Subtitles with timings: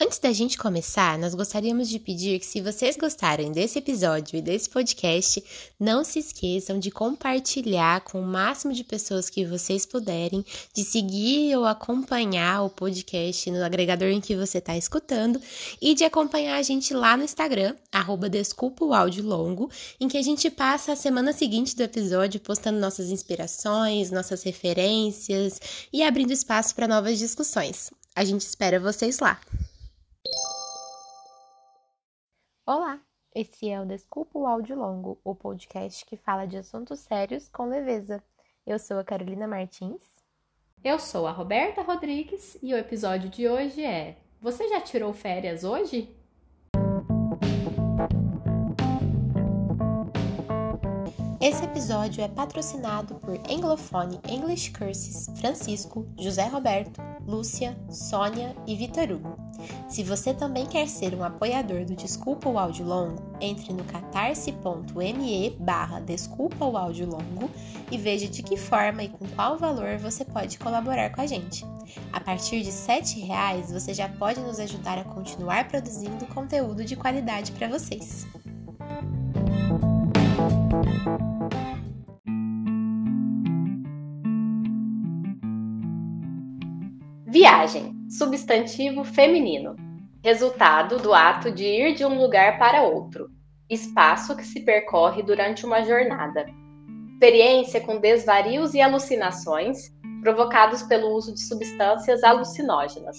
[0.00, 4.42] Antes da gente começar, nós gostaríamos de pedir que, se vocês gostarem desse episódio e
[4.42, 5.44] desse podcast,
[5.78, 10.44] não se esqueçam de compartilhar com o máximo de pessoas que vocês puderem,
[10.74, 15.40] de seguir ou acompanhar o podcast no agregador em que você está escutando
[15.80, 19.70] e de acompanhar a gente lá no Instagram, arroba Desculpa o Áudio Longo,
[20.00, 25.60] em que a gente passa a semana seguinte do episódio postando nossas inspirações, nossas referências
[25.92, 27.90] e abrindo espaço para novas discussões.
[28.16, 29.38] A gente espera vocês lá!
[32.64, 33.00] Olá,
[33.34, 37.64] esse é o Desculpa o Áudio Longo, o podcast que fala de assuntos sérios com
[37.64, 38.22] leveza.
[38.64, 40.00] Eu sou a Carolina Martins.
[40.84, 45.64] Eu sou a Roberta Rodrigues e o episódio de hoje é: Você já tirou férias
[45.64, 46.16] hoje?
[51.42, 59.10] Esse episódio é patrocinado por Anglofone English Curses Francisco, José Roberto, Lúcia, Sônia e Vitor
[59.10, 59.36] Hugo.
[59.88, 65.56] Se você também quer ser um apoiador do Desculpa o Áudio Longo, entre no catarse.me
[65.58, 67.50] barra Desculpa o Áudio Longo
[67.90, 71.66] e veja de que forma e com qual valor você pode colaborar com a gente.
[72.12, 76.94] A partir de R$ reais você já pode nos ajudar a continuar produzindo conteúdo de
[76.94, 78.28] qualidade para vocês.
[87.32, 89.74] Viagem, substantivo feminino.
[90.22, 93.30] Resultado do ato de ir de um lugar para outro.
[93.70, 96.44] Espaço que se percorre durante uma jornada.
[97.14, 99.78] Experiência com desvarios e alucinações
[100.20, 103.16] provocados pelo uso de substâncias alucinógenas.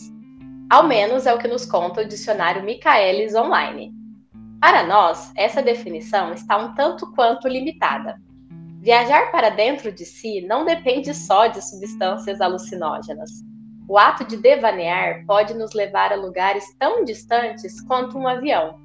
[0.70, 3.92] Ao menos é o que nos conta o dicionário Michaelis Online.
[4.62, 8.22] Para nós, essa definição está um tanto quanto limitada.
[8.80, 13.52] Viajar para dentro de si não depende só de substâncias alucinógenas
[13.88, 18.80] o ato de devanear pode nos levar a lugares tão distantes quanto um avião.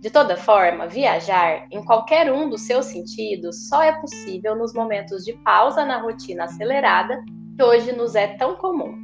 [0.00, 5.24] De toda forma, viajar, em qualquer um dos seus sentidos, só é possível nos momentos
[5.24, 7.24] de pausa na rotina acelerada
[7.56, 8.94] que hoje nos é tão comum.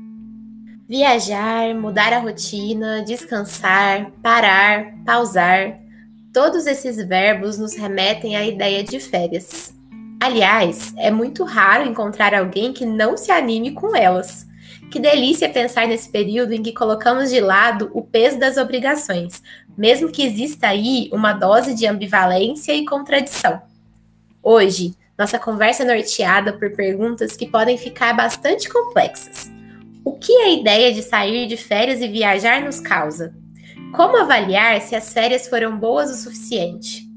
[0.89, 5.79] Viajar, mudar a rotina, descansar, parar, pausar,
[6.33, 9.75] todos esses verbos nos remetem à ideia de férias.
[10.21, 14.47] Aliás, é muito raro encontrar alguém que não se anime com elas.
[14.93, 19.43] Que delícia pensar nesse período em que colocamos de lado o peso das obrigações,
[19.75, 23.63] mesmo que exista aí uma dose de ambivalência e contradição.
[24.43, 29.51] Hoje, nossa conversa é norteada por perguntas que podem ficar bastante complexas.
[30.05, 33.35] O que a ideia de sair de férias e viajar nos causa?
[33.95, 37.09] Como avaliar se as férias foram boas o suficiente?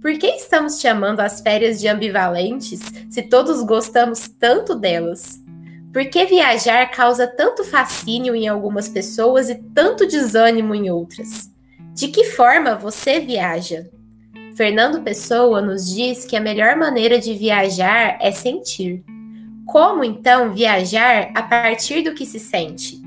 [0.00, 2.80] Por que estamos chamando as férias de ambivalentes
[3.10, 5.43] se todos gostamos tanto delas?
[5.94, 11.48] Por que viajar causa tanto fascínio em algumas pessoas e tanto desânimo em outras?
[11.94, 13.88] De que forma você viaja?
[14.56, 19.04] Fernando Pessoa nos diz que a melhor maneira de viajar é sentir.
[19.66, 23.00] Como então viajar a partir do que se sente?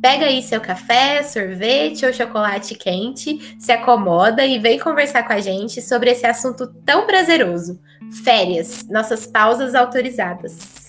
[0.00, 5.40] Pega aí seu café, sorvete ou chocolate quente, se acomoda e vem conversar com a
[5.40, 7.78] gente sobre esse assunto tão prazeroso.
[8.24, 10.83] Férias, nossas pausas autorizadas.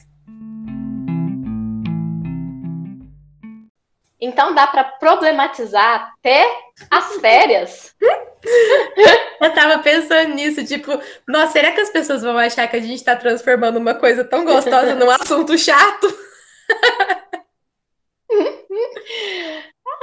[4.25, 6.45] Então dá para problematizar até
[6.89, 7.95] as férias.
[9.41, 10.91] Eu tava pensando nisso, tipo,
[11.27, 14.43] nossa, será que as pessoas vão achar que a gente tá transformando uma coisa tão
[14.43, 16.07] gostosa num assunto chato?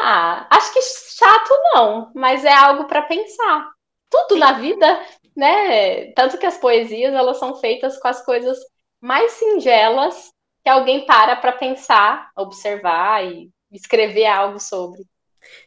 [0.01, 3.71] ah, acho que chato não, mas é algo para pensar.
[4.11, 4.41] Tudo Sim.
[4.41, 5.01] na vida,
[5.37, 6.13] né?
[6.13, 8.59] Tanto que as poesias elas são feitas com as coisas
[9.01, 15.03] mais singelas que alguém para para pensar, observar e escrever algo sobre.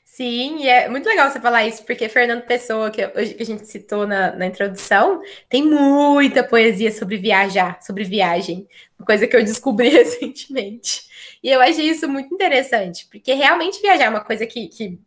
[0.03, 3.65] Sim, e é muito legal você falar isso, porque Fernando Pessoa, que, que a gente
[3.67, 8.65] citou na, na introdução, tem muita poesia sobre viajar, sobre viagem,
[8.97, 11.03] uma coisa que eu descobri recentemente.
[11.43, 14.97] E eu achei isso muito interessante, porque realmente viajar é uma coisa que, que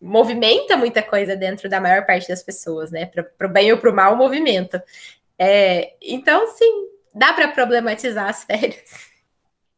[0.00, 3.06] movimenta muita coisa dentro da maior parte das pessoas, né?
[3.06, 4.84] Para o bem ou para o mal, movimenta.
[5.38, 9.10] É, então, sim, dá para problematizar as férias.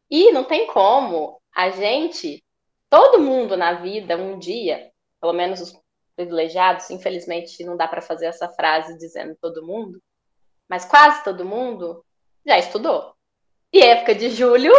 [0.09, 2.41] E não tem como a gente
[2.89, 4.89] todo mundo na vida, um dia,
[5.21, 5.79] pelo menos os
[6.15, 10.01] privilegiados, infelizmente não dá para fazer essa frase dizendo todo mundo,
[10.67, 12.03] mas quase todo mundo
[12.45, 13.13] já estudou.
[13.71, 14.73] E época de julho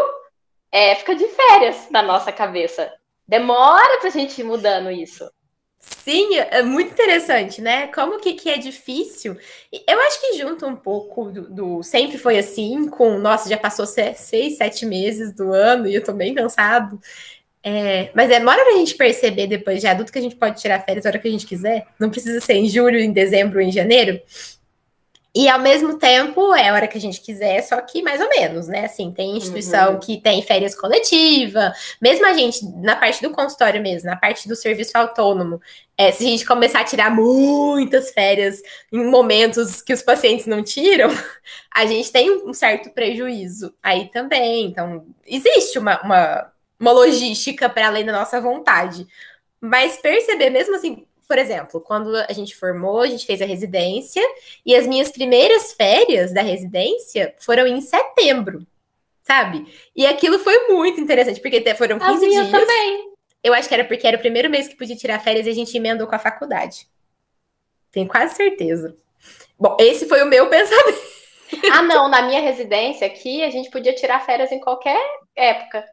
[0.70, 2.92] é época de férias na nossa cabeça.
[3.26, 5.30] Demora para a gente ir mudando isso.
[5.78, 7.86] Sim, é muito interessante, né?
[7.86, 9.34] Como que, que é difícil.
[9.88, 13.18] Eu acho que junta um pouco do, do, Sempre foi assim, com.
[13.18, 17.00] Nossa, já passou seis, sete meses do ano e eu tô bem cansado
[17.62, 21.04] É, mas demora pra gente perceber depois de adulto que a gente pode tirar férias
[21.04, 21.86] a hora que a gente quiser.
[21.98, 24.20] Não precisa ser em julho, em dezembro, em janeiro.
[25.32, 28.28] E ao mesmo tempo é a hora que a gente quiser, só que mais ou
[28.28, 28.86] menos, né?
[28.86, 30.00] Assim, tem instituição uhum.
[30.00, 31.72] que tem férias coletiva,
[32.02, 35.60] mesmo a gente, na parte do consultório mesmo, na parte do serviço autônomo,
[35.96, 38.60] é, se a gente começar a tirar muitas férias
[38.90, 41.10] em momentos que os pacientes não tiram,
[41.72, 44.66] a gente tem um certo prejuízo aí também.
[44.66, 49.06] Então, existe uma, uma, uma logística para além da nossa vontade.
[49.60, 54.22] Mas perceber, mesmo assim, por exemplo, quando a gente formou, a gente fez a residência
[54.64, 58.66] e as minhas primeiras férias da residência foram em setembro,
[59.22, 59.72] sabe?
[59.94, 62.50] E aquilo foi muito interessante, porque foram 15 dias.
[62.50, 63.10] também.
[63.44, 65.54] Eu acho que era porque era o primeiro mês que podia tirar férias e a
[65.54, 66.88] gente emendou com a faculdade.
[67.92, 68.96] Tenho quase certeza.
[69.58, 71.10] Bom, esse foi o meu pensamento.
[71.72, 75.00] Ah, não, na minha residência aqui, a gente podia tirar férias em qualquer
[75.36, 75.84] época.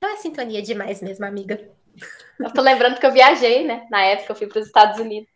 [0.00, 1.60] Não é sintonia demais mesmo, amiga.
[2.38, 3.86] Eu tô lembrando que eu viajei, né?
[3.90, 5.28] Na época eu fui para os Estados Unidos.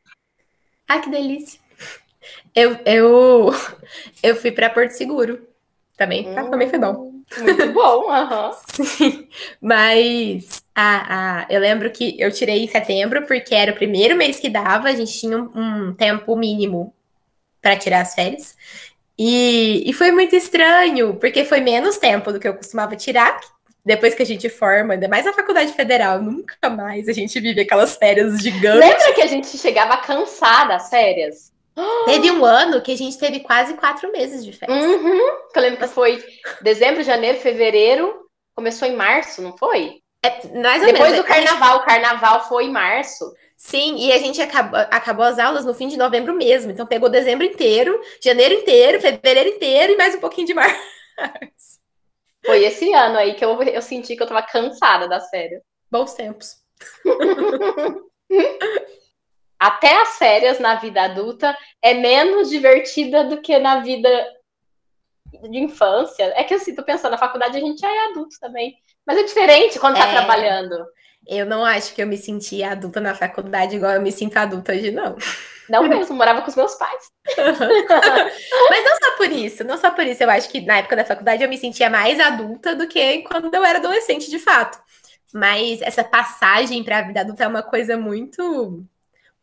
[0.88, 1.60] Ah, que delícia.
[2.54, 3.50] Eu, eu,
[4.22, 5.46] eu fui para Porto Seguro.
[5.96, 7.12] Também, hum, também foi bom.
[7.38, 8.50] Muito bom, aham.
[8.50, 8.56] Uhum.
[8.86, 9.28] Sim,
[9.60, 14.38] mas a, a, eu lembro que eu tirei em setembro, porque era o primeiro mês
[14.38, 16.94] que dava, a gente tinha um, um tempo mínimo
[17.60, 18.56] para tirar as férias.
[19.18, 23.38] E, e foi muito estranho, porque foi menos tempo do que eu costumava tirar,
[23.84, 27.62] depois que a gente forma, ainda mais na faculdade federal, nunca mais a gente vive
[27.62, 28.80] aquelas férias gigantes.
[28.80, 31.52] Lembra que a gente chegava cansada das férias?
[32.04, 34.84] Teve um ano que a gente teve quase quatro meses de férias.
[34.84, 35.18] Uhum.
[35.54, 36.22] Eu lembro que foi
[36.60, 40.00] dezembro, janeiro, fevereiro, começou em março, não foi?
[40.24, 41.24] É, mais ou Depois menos.
[41.24, 43.32] do carnaval, o carnaval foi em março.
[43.56, 46.70] Sim, e a gente acabou, acabou as aulas no fim de novembro mesmo.
[46.70, 51.71] Então pegou dezembro inteiro, janeiro inteiro, fevereiro inteiro e mais um pouquinho de março.
[52.44, 55.60] Foi esse ano aí que eu, eu senti que eu tava cansada da série.
[55.90, 56.56] Bons tempos.
[59.58, 64.08] Até as férias na vida adulta é menos divertida do que na vida
[65.48, 66.32] de infância.
[66.36, 68.76] É que assim, tô pensando, na faculdade a gente já é adulto também.
[69.06, 70.12] Mas é diferente quando tá é...
[70.12, 70.84] trabalhando.
[71.26, 74.72] Eu não acho que eu me senti adulta na faculdade igual eu me sinto adulta
[74.72, 75.16] hoje, não.
[75.68, 77.10] Não mesmo, morava com os meus pais.
[77.36, 80.22] Mas não só por isso, não só por isso.
[80.22, 83.54] Eu acho que na época da faculdade eu me sentia mais adulta do que quando
[83.54, 84.78] eu era adolescente, de fato.
[85.32, 88.84] Mas essa passagem para a vida adulta é uma coisa muito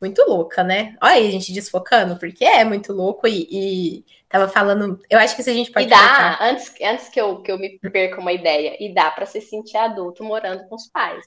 [0.02, 0.96] muito louca, né?
[1.02, 4.98] Olha aí a gente desfocando, porque é muito louco e, e tava falando.
[5.10, 5.88] Eu acho que se a gente pode.
[5.88, 9.26] E dá, antes, antes que, eu, que eu me perca uma ideia, e dá para
[9.26, 11.26] se sentir adulto morando com os pais.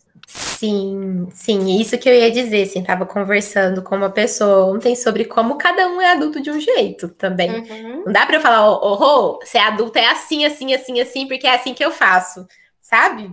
[0.62, 5.24] Sim, sim, isso que eu ia dizer, assim, tava conversando com uma pessoa ontem sobre
[5.24, 7.50] como cada um é adulto de um jeito também.
[7.50, 8.04] Uhum.
[8.04, 11.26] Não dá para eu falar, ô, oh, oh, ser adulto é assim, assim, assim, assim,
[11.26, 12.46] porque é assim que eu faço,
[12.80, 13.24] sabe?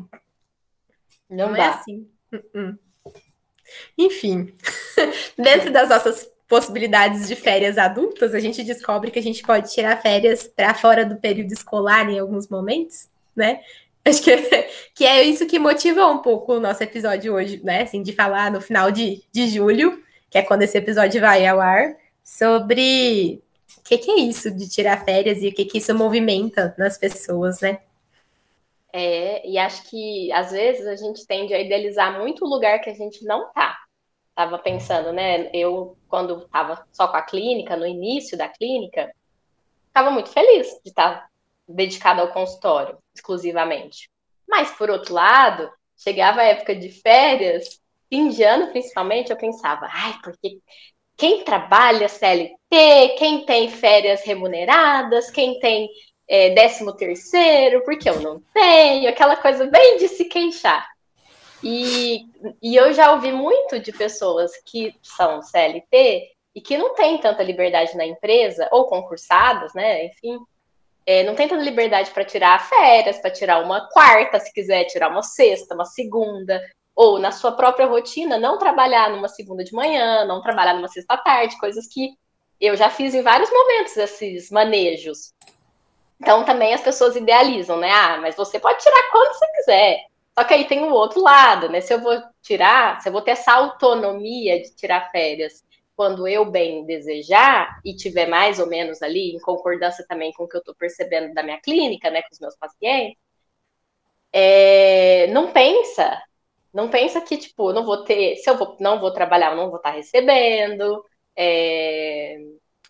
[1.30, 2.10] Não, Não é assim.
[2.34, 2.80] Uh -uh.
[3.96, 4.52] Enfim,
[5.38, 10.02] dentro das nossas possibilidades de férias adultas, a gente descobre que a gente pode tirar
[10.02, 13.62] férias para fora do período escolar em alguns momentos, né?
[14.10, 14.38] Acho que,
[14.96, 17.84] que é isso que motiva um pouco o nosso episódio hoje, né?
[17.84, 21.60] Assim, de falar no final de, de julho, que é quando esse episódio vai ao
[21.60, 23.42] ar, sobre
[23.78, 26.98] o que, que é isso de tirar férias e o que, que isso movimenta nas
[26.98, 27.80] pessoas, né?
[28.92, 32.90] É, e acho que às vezes a gente tende a idealizar muito o lugar que
[32.90, 33.78] a gente não tá.
[34.34, 35.50] Tava pensando, né?
[35.54, 39.14] Eu, quando tava só com a clínica, no início da clínica,
[39.88, 41.30] estava muito feliz de estar tá
[41.70, 44.10] dedicada ao consultório exclusivamente.
[44.48, 49.88] Mas, por outro lado, chegava a época de férias, fim de ano principalmente, eu pensava,
[49.90, 50.60] ai, porque
[51.16, 55.90] quem trabalha CLT, quem tem férias remuneradas, quem tem
[56.28, 60.88] é, décimo terceiro, porque eu não tenho, aquela coisa bem de se queixar.
[61.62, 62.26] E,
[62.62, 67.44] e eu já ouvi muito de pessoas que são CLT e que não têm tanta
[67.44, 70.06] liberdade na empresa, ou concursadas, né?
[70.06, 70.40] Enfim,
[71.06, 75.10] é, não tem tanta liberdade para tirar férias, para tirar uma quarta, se quiser, tirar
[75.10, 76.62] uma sexta, uma segunda,
[76.96, 81.18] ou na sua própria rotina, não trabalhar numa segunda de manhã, não trabalhar numa sexta
[81.18, 82.12] tarde, coisas que
[82.60, 85.34] eu já fiz em vários momentos, esses manejos.
[86.22, 87.90] Então também as pessoas idealizam, né?
[87.90, 90.00] Ah, mas você pode tirar quando você quiser.
[90.38, 91.80] Só que aí tem o outro lado, né?
[91.80, 95.64] Se eu vou tirar, se eu vou ter essa autonomia de tirar férias
[96.00, 100.48] quando eu bem desejar e tiver mais ou menos ali em concordância também com o
[100.48, 103.18] que eu estou percebendo da minha clínica, né, com os meus pacientes,
[104.32, 106.18] é, não pensa,
[106.74, 109.76] não pensa que tipo, não vou ter, se eu vou, não vou trabalhar, não vou
[109.76, 111.04] estar recebendo,
[111.36, 112.38] é,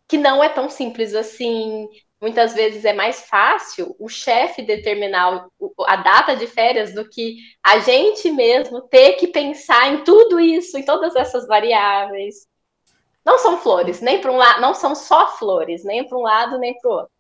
[0.08, 1.90] que não é tão simples assim,
[2.22, 5.48] muitas vezes é mais fácil o chefe determinar
[5.88, 10.78] a data de férias do que a gente mesmo ter que pensar em tudo isso,
[10.78, 12.49] em todas essas variáveis.
[13.30, 16.58] Não são flores, nem para um lado, não são só flores, nem para um lado
[16.58, 17.12] nem para o outro.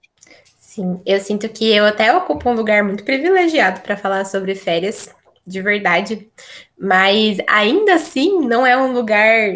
[0.57, 5.13] Sim, eu sinto que eu até ocupo um lugar muito privilegiado para falar sobre férias,
[5.45, 6.27] de verdade,
[6.75, 9.53] mas ainda assim não é um lugar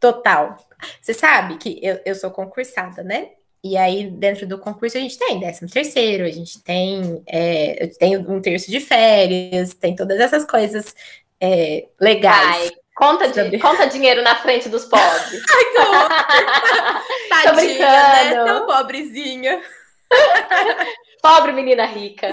[0.00, 0.56] total.
[1.00, 3.28] Você sabe que eu, eu sou concursada, né?
[3.62, 8.16] E aí, dentro do concurso, a gente tem 13 terceiro, a gente tem, é, tem
[8.16, 10.96] um terço de férias, tem todas essas coisas
[11.40, 12.56] é, legais.
[12.56, 13.58] Ai, conta, sobre...
[13.60, 15.42] conta dinheiro na frente dos pobres.
[15.50, 15.74] Ai, que
[17.28, 17.84] Tadinha, Tô brincando.
[17.84, 18.44] né?
[18.44, 19.62] Tão pobrezinha.
[21.22, 22.32] Pobre menina rica.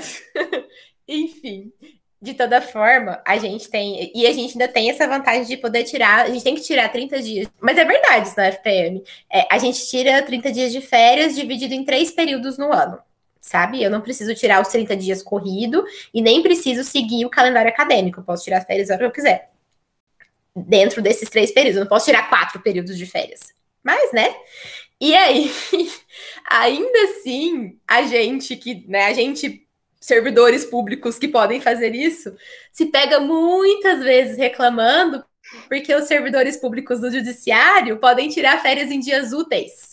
[1.08, 1.72] Enfim,
[2.24, 4.10] de toda forma, a gente tem.
[4.16, 6.26] E a gente ainda tem essa vantagem de poder tirar.
[6.26, 7.48] A gente tem que tirar 30 dias.
[7.60, 9.04] Mas é verdade isso na FPM.
[9.30, 12.98] É, a gente tira 30 dias de férias dividido em três períodos no ano.
[13.42, 13.84] Sabe?
[13.84, 18.22] Eu não preciso tirar os 30 dias corrido e nem preciso seguir o calendário acadêmico.
[18.22, 19.53] Eu posso tirar férias a hora que eu quiser.
[20.56, 21.78] Dentro desses três períodos.
[21.78, 23.54] Eu não posso tirar quatro períodos de férias.
[23.84, 24.36] Mas, né?
[25.02, 25.52] E aí,
[26.50, 29.68] ainda assim, a gente que, né, a gente
[30.00, 32.36] servidores públicos que podem fazer isso,
[32.74, 35.24] se pega muitas vezes reclamando
[35.68, 39.93] porque os servidores públicos do judiciário podem tirar férias em dias úteis.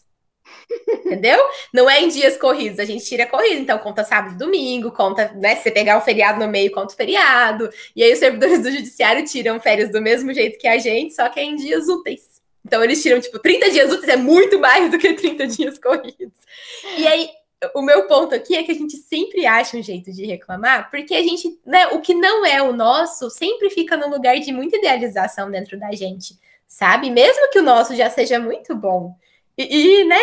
[0.88, 1.38] Entendeu?
[1.72, 5.32] Não é em dias corridos, a gente tira corrido, então conta sábado e domingo, conta,
[5.34, 5.56] né?
[5.56, 7.68] Se você pegar o feriado no meio, conta o feriado.
[7.94, 11.28] E aí os servidores do judiciário tiram férias do mesmo jeito que a gente, só
[11.28, 12.40] que é em dias úteis.
[12.64, 16.38] Então eles tiram, tipo, 30 dias úteis é muito mais do que 30 dias corridos.
[16.96, 17.28] E aí
[17.74, 21.14] o meu ponto aqui é que a gente sempre acha um jeito de reclamar, porque
[21.14, 24.76] a gente, né, o que não é o nosso sempre fica no lugar de muita
[24.76, 27.10] idealização dentro da gente, sabe?
[27.10, 29.14] Mesmo que o nosso já seja muito bom.
[29.58, 30.16] E, e né,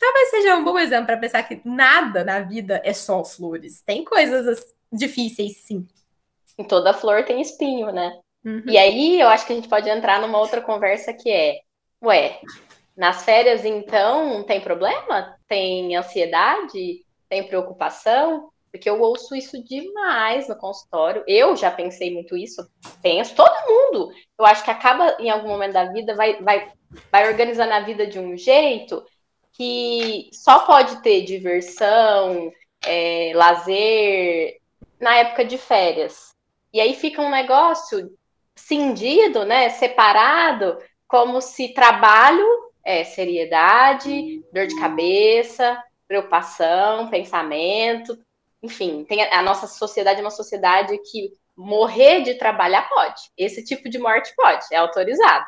[0.00, 3.82] talvez seja um bom exemplo para pensar que nada na vida é só flores.
[3.82, 5.86] Tem coisas difíceis, sim.
[6.58, 8.18] Em toda flor tem espinho, né?
[8.44, 8.62] Uhum.
[8.66, 11.60] E aí eu acho que a gente pode entrar numa outra conversa que é,
[12.02, 12.40] ué,
[12.96, 15.36] nas férias, então, tem problema?
[15.46, 17.04] Tem ansiedade?
[17.28, 18.50] Tem preocupação?
[18.72, 21.24] Porque eu ouço isso demais no consultório.
[21.26, 22.66] Eu já pensei muito isso.
[23.02, 24.12] Penso, todo mundo.
[24.38, 26.72] Eu acho que acaba, em algum momento da vida, vai, vai,
[27.10, 29.02] vai organizando a vida de um jeito
[29.52, 32.52] que só pode ter diversão,
[32.84, 34.58] é, lazer
[35.00, 36.34] na época de férias.
[36.72, 38.10] E aí fica um negócio
[38.54, 40.78] cindido, né, separado,
[41.08, 42.46] como se trabalho
[42.84, 48.18] é seriedade, dor de cabeça, preocupação, pensamento,
[48.62, 53.22] enfim, tem a, a nossa sociedade é uma sociedade que morrer de trabalhar pode.
[53.36, 55.46] Esse tipo de morte pode, é autorizado.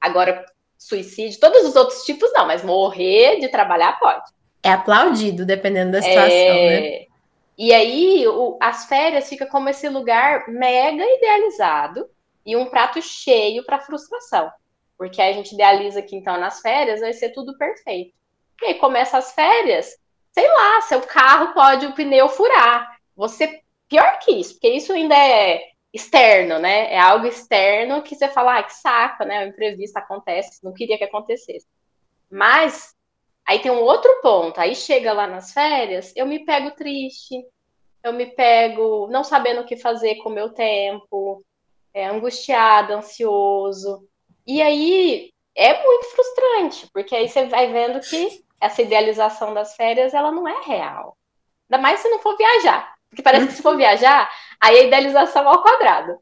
[0.00, 0.44] Agora,
[0.88, 4.30] suicídio, todos os outros tipos não, mas morrer de trabalhar pode.
[4.62, 6.80] É aplaudido, dependendo da situação, é...
[6.80, 7.06] né?
[7.58, 12.08] E aí, o, as férias fica como esse lugar mega idealizado
[12.44, 14.50] e um prato cheio para frustração.
[14.96, 18.12] Porque a gente idealiza que então nas férias vai ser tudo perfeito.
[18.62, 19.96] E aí começa as férias,
[20.30, 22.96] sei lá, seu carro pode o pneu furar.
[23.16, 26.92] Você pior que isso, porque isso ainda é externo, né?
[26.92, 29.44] É algo externo que você fala, ah, que saco, né?
[29.44, 31.66] O imprevisto acontece, não queria que acontecesse.
[32.30, 32.94] Mas
[33.46, 37.44] aí tem um outro ponto, aí chega lá nas férias, eu me pego triste,
[38.02, 41.44] eu me pego não sabendo o que fazer com o meu tempo,
[41.92, 44.08] é, angustiado, ansioso.
[44.46, 50.14] E aí é muito frustrante, porque aí você vai vendo que essa idealização das férias
[50.14, 51.16] ela não é real.
[51.68, 52.94] Ainda mais se não for viajar.
[53.12, 54.26] Porque parece que se for viajar,
[54.58, 56.16] aí a idealização ao quadrado.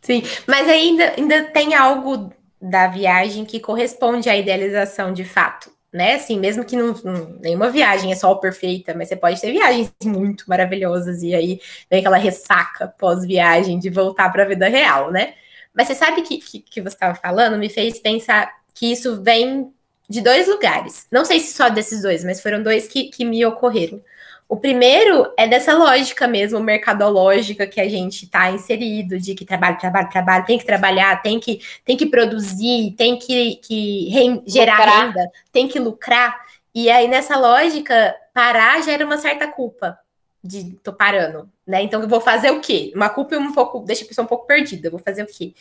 [0.00, 6.14] Sim, mas ainda, ainda tem algo da viagem que corresponde à idealização de fato, né?
[6.14, 9.92] Assim, mesmo que não, não, nenhuma viagem é só perfeita, mas você pode ter viagens
[10.02, 11.60] muito maravilhosas e aí
[11.90, 15.34] vem aquela ressaca pós-viagem de voltar para a vida real, né?
[15.74, 19.70] Mas você sabe que, que, que você estava falando me fez pensar que isso vem
[20.08, 21.06] de dois lugares.
[21.12, 24.00] Não sei se só desses dois, mas foram dois que, que me ocorreram.
[24.48, 29.76] O primeiro é dessa lógica mesmo, mercadológica que a gente está inserido, de que trabalho,
[29.78, 34.08] trabalho, trabalho, tem que trabalhar, tem que, tem que produzir, tem que, que
[34.46, 35.06] gerar lucrar.
[35.06, 36.40] renda, tem que lucrar.
[36.74, 39.98] E aí, nessa lógica, parar gera uma certa culpa
[40.42, 41.82] de tô parando, né?
[41.82, 42.90] Então eu vou fazer o quê?
[42.94, 45.52] Uma culpa um pouco, deixa a pessoa um pouco perdida, eu vou fazer o quê?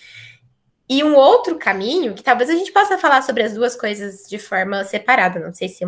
[0.89, 4.39] E um outro caminho, que talvez a gente possa falar sobre as duas coisas de
[4.39, 5.84] forma separada, não sei se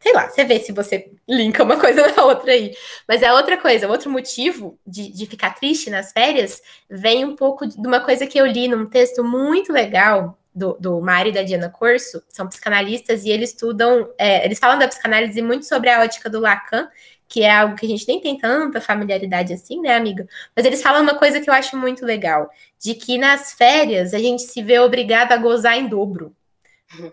[0.00, 2.74] sei lá, você vê se você linka uma coisa na outra aí.
[3.06, 7.66] Mas é outra coisa, outro motivo de, de ficar triste nas férias vem um pouco
[7.66, 11.42] de uma coisa que eu li num texto muito legal do, do Mário e da
[11.42, 16.00] Diana Corso, são psicanalistas e eles estudam, é, eles falam da psicanálise muito sobre a
[16.00, 16.88] ótica do Lacan,
[17.28, 20.26] que é algo que a gente nem tem tanta familiaridade assim, né, amiga?
[20.54, 22.50] Mas eles falam uma coisa que eu acho muito legal,
[22.82, 26.34] de que nas férias a gente se vê obrigado a gozar em dobro.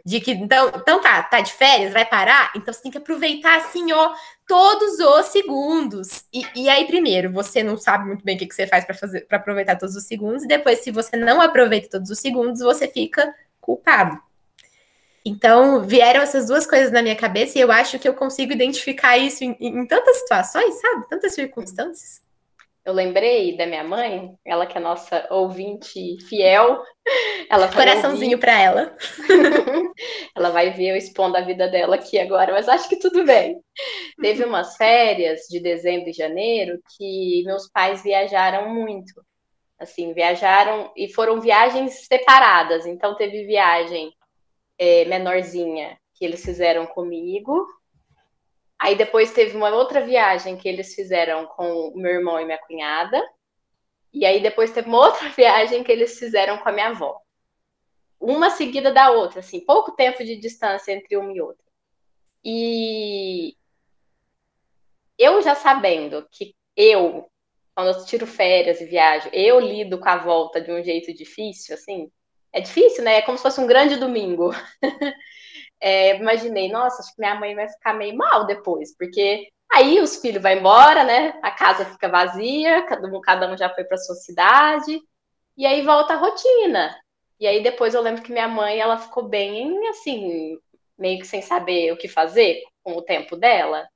[0.04, 2.52] De que, então, então tá, tá de férias, vai parar?
[2.56, 4.14] Então você tem que aproveitar assim, ó,
[4.48, 6.26] todos os segundos.
[6.34, 8.96] E, e aí, primeiro, você não sabe muito bem o que, que você faz para
[8.96, 12.62] fazer para aproveitar todos os segundos, e depois, se você não aproveita todos os segundos,
[12.62, 14.20] você fica culpado.
[15.24, 19.18] Então, vieram essas duas coisas na minha cabeça e eu acho que eu consigo identificar
[19.18, 21.08] isso em, em tantas situações, sabe?
[21.10, 22.22] Tantas circunstâncias.
[22.88, 26.82] Eu lembrei da minha mãe, ela que é nossa ouvinte fiel.
[27.50, 28.96] Ela Coraçãozinho para ela.
[30.34, 33.60] ela vai ver eu expondo a vida dela aqui agora, mas acho que tudo bem.
[34.22, 39.22] Teve umas férias de dezembro e janeiro que meus pais viajaram muito.
[39.78, 42.86] Assim, viajaram e foram viagens separadas.
[42.86, 44.14] Então, teve viagem
[44.80, 47.68] é, menorzinha que eles fizeram comigo.
[48.80, 52.60] Aí depois teve uma outra viagem que eles fizeram com o meu irmão e minha
[52.60, 53.22] cunhada.
[54.14, 57.20] E aí depois teve uma outra viagem que eles fizeram com a minha avó.
[58.20, 61.64] Uma seguida da outra, assim, pouco tempo de distância entre uma e outra.
[62.44, 63.56] E
[65.18, 67.30] eu já sabendo que eu,
[67.76, 71.76] quando eu tiro férias e viajo, eu lido com a volta de um jeito difícil,
[71.76, 72.12] assim,
[72.54, 73.18] é difícil, né?
[73.18, 74.52] É como se fosse um grande domingo.
[75.82, 80.18] é, imaginei, nossa, acho que minha mãe vai ficar meio mal depois, porque aí os
[80.18, 81.40] filhos vão embora, né?
[81.44, 85.02] A casa fica vazia, cada um, cada um já foi para sua cidade,
[85.58, 86.96] e aí volta a rotina.
[87.40, 90.58] E aí depois eu lembro que minha mãe, ela ficou bem assim,
[90.98, 93.88] meio que sem saber o que fazer com o tempo dela.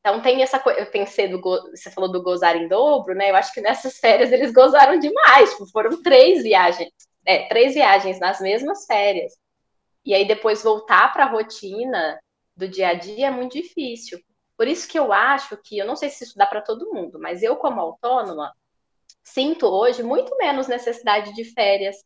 [0.00, 3.30] Então tem essa coisa, eu pensei do você falou do gozar em dobro, né?
[3.30, 6.90] Eu acho que nessas férias eles gozaram demais, tipo, foram três viagens
[7.24, 9.32] é, três viagens nas mesmas férias.
[10.04, 12.18] E aí depois voltar para a rotina
[12.56, 14.18] do dia a dia é muito difícil.
[14.56, 17.18] Por isso que eu acho que, eu não sei se isso dá para todo mundo,
[17.18, 18.52] mas eu, como autônoma,
[19.22, 21.96] sinto hoje muito menos necessidade de férias,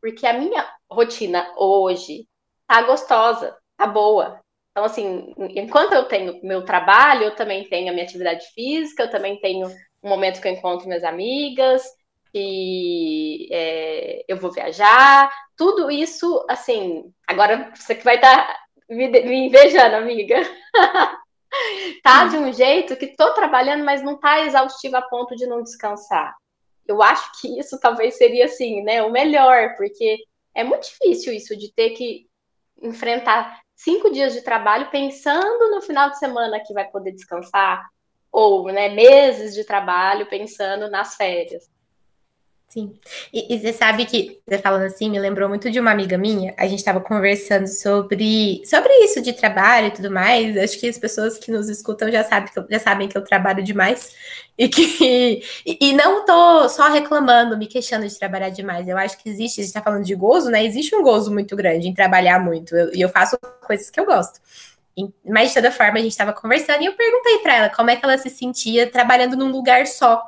[0.00, 2.26] porque a minha rotina hoje
[2.66, 4.40] tá gostosa, tá boa.
[4.70, 9.10] Então, assim, enquanto eu tenho meu trabalho, eu também tenho a minha atividade física, eu
[9.10, 9.66] também tenho
[10.02, 11.82] um momento que eu encontro minhas amigas,
[12.38, 18.56] que é, eu vou viajar, tudo isso, assim, agora você que vai estar tá
[18.88, 20.36] me, me, invejando, amiga.
[22.02, 25.62] tá de um jeito que tô trabalhando, mas não tá exaustiva a ponto de não
[25.62, 26.34] descansar.
[26.86, 30.18] Eu acho que isso talvez seria assim, né, o melhor, porque
[30.54, 32.28] é muito difícil isso de ter que
[32.80, 37.84] enfrentar cinco dias de trabalho pensando no final de semana que vai poder descansar,
[38.30, 41.68] ou né, meses de trabalho pensando nas férias.
[42.68, 42.98] Sim.
[43.32, 46.54] E, e, você sabe que, você falando assim, me lembrou muito de uma amiga minha.
[46.58, 50.54] A gente estava conversando sobre, sobre isso de trabalho e tudo mais.
[50.54, 53.24] Acho que as pessoas que nos escutam já, sabem que eu, já sabem que eu
[53.24, 54.14] trabalho demais.
[54.58, 58.86] E que e, e não tô só reclamando, me queixando de trabalhar demais.
[58.86, 60.62] Eu acho que existe, a gente está falando de gozo, né?
[60.62, 62.74] Existe um gozo muito grande em trabalhar muito.
[62.92, 64.40] E eu faço coisas que eu gosto.
[65.24, 67.96] Mas de toda forma, a gente estava conversando e eu perguntei para ela como é
[67.96, 70.22] que ela se sentia trabalhando num lugar só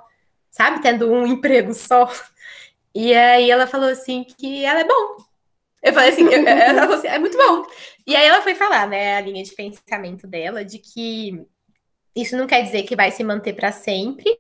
[0.51, 2.11] sabe, tendo um emprego só.
[2.95, 5.17] E aí ela falou assim que ela é bom.
[5.83, 7.67] Eu falei assim, ela falou assim, é muito bom.
[8.07, 11.47] E aí ela foi falar, né, a linha de pensamento dela de que
[12.15, 14.37] isso não quer dizer que vai se manter para sempre,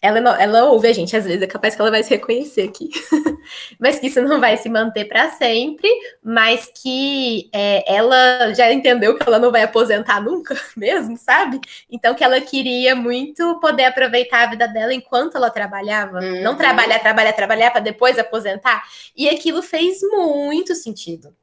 [0.00, 2.90] ela, ela ouve a gente, às vezes é capaz que ela vai se reconhecer aqui.
[3.78, 5.88] mas que isso não vai se manter para sempre,
[6.22, 11.60] mas que é, ela já entendeu que ela não vai aposentar nunca mesmo, sabe?
[11.90, 16.18] Então que ela queria muito poder aproveitar a vida dela enquanto ela trabalhava.
[16.18, 16.42] Uhum.
[16.42, 18.84] Não trabalhar, trabalhar, trabalhar para depois aposentar.
[19.16, 21.34] E aquilo fez muito sentido.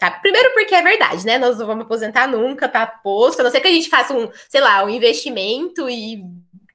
[0.00, 0.18] Sabe?
[0.22, 1.36] Primeiro porque é verdade, né?
[1.36, 3.40] Nós não vamos aposentar nunca, tá posto.
[3.40, 6.24] A não ser que a gente faça um, sei lá, um investimento e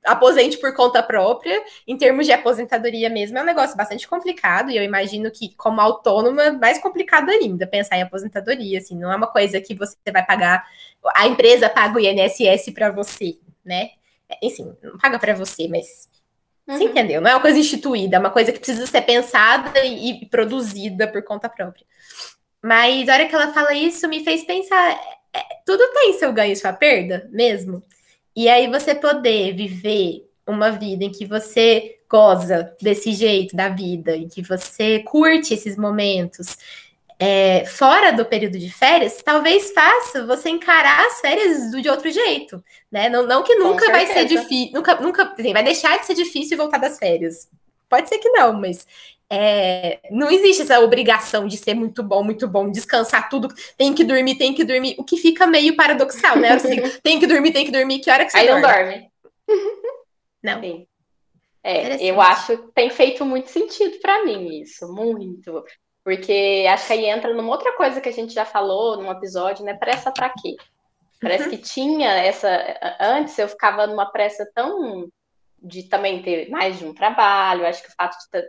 [0.06, 4.78] aposente por conta própria, em termos de aposentadoria mesmo, é um negócio bastante complicado, e
[4.78, 9.28] eu imagino que, como autônoma, mais complicado ainda pensar em aposentadoria, assim, não é uma
[9.28, 10.66] coisa que você vai pagar,
[11.16, 13.92] a empresa paga o INSS para você, né?
[14.42, 16.10] Enfim, não paga para você, mas
[16.68, 16.78] uhum.
[16.78, 17.22] você entendeu?
[17.22, 21.08] Não é uma coisa instituída, é uma coisa que precisa ser pensada e, e produzida
[21.08, 21.86] por conta própria.
[22.62, 25.00] Mas a hora que ela fala isso, me fez pensar,
[25.34, 27.84] é, tudo tem seu ganho e sua perda mesmo.
[28.36, 34.16] E aí você poder viver uma vida em que você goza desse jeito da vida,
[34.16, 36.58] em que você curte esses momentos,
[37.18, 42.64] é, fora do período de férias, talvez faça você encarar as férias de outro jeito,
[42.92, 43.08] né?
[43.10, 46.58] Não, não que nunca vai ser difícil, nunca, nunca assim, vai deixar de ser difícil
[46.58, 47.50] voltar das férias.
[47.88, 48.86] Pode ser que não, mas
[49.30, 54.04] é, não existe essa obrigação de ser muito bom, muito bom, descansar tudo, tem que
[54.04, 56.54] dormir, tem que dormir, o que fica meio paradoxal, né?
[56.54, 58.62] Assim, tem que dormir, tem que dormir, que hora que você Aí dorme?
[58.62, 59.12] não dorme.
[60.44, 60.62] Não.
[60.62, 60.88] Sim.
[61.64, 65.66] É, eu acho que tem feito muito sentido para mim isso, muito.
[66.04, 69.66] Porque acho que aí entra numa outra coisa que a gente já falou num episódio,
[69.66, 69.74] né?
[69.74, 70.56] Pressa para quê?
[71.20, 71.50] Parece uhum.
[71.50, 72.48] que tinha essa.
[73.00, 75.10] Antes eu ficava numa pressa tão
[75.60, 77.66] de também ter mais de um trabalho.
[77.66, 78.48] Acho que o fato de.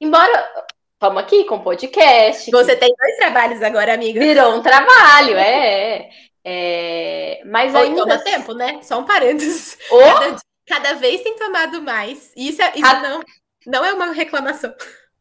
[0.00, 2.50] Embora estamos aqui com podcast.
[2.50, 2.80] Você que...
[2.80, 4.20] tem dois trabalhos agora, amiga.
[4.20, 6.10] Virou um trabalho, é.
[6.44, 7.42] é...
[7.46, 8.02] Mas Ou ainda.
[8.02, 8.80] toma tempo, né?
[8.82, 9.78] Só um parênteses.
[9.90, 9.98] Oh!
[9.98, 12.32] Cada, cada, vez tem tomado mais.
[12.36, 13.08] Isso, é, isso Cada...
[13.08, 13.22] não,
[13.66, 14.74] não é uma reclamação.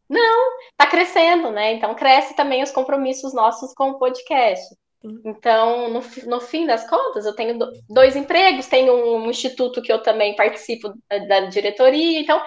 [0.10, 1.74] Não, tá crescendo, né?
[1.74, 4.76] Então cresce também os compromissos nossos com o podcast.
[5.24, 10.02] Então, no, no fim das contas, eu tenho dois empregos, tenho um instituto que eu
[10.02, 10.94] também participo
[11.28, 12.44] da, diretoria, então,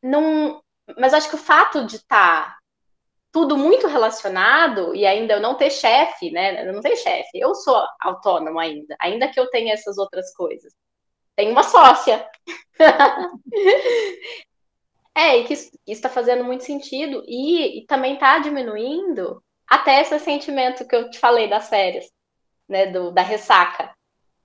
[0.00, 0.62] não,
[0.98, 2.58] mas acho que o fato de estar tá
[3.32, 6.66] tudo muito relacionado e ainda eu não ter chefe, né?
[6.66, 10.72] Eu não tenho chefe, eu sou autônomo ainda, ainda que eu tenha essas outras coisas.
[11.34, 12.26] Tenho uma sócia.
[15.14, 20.18] é, e que isso está fazendo muito sentido e, e também está diminuindo até esse
[20.18, 22.10] sentimento que eu te falei das férias,
[22.66, 23.94] né, do, da ressaca.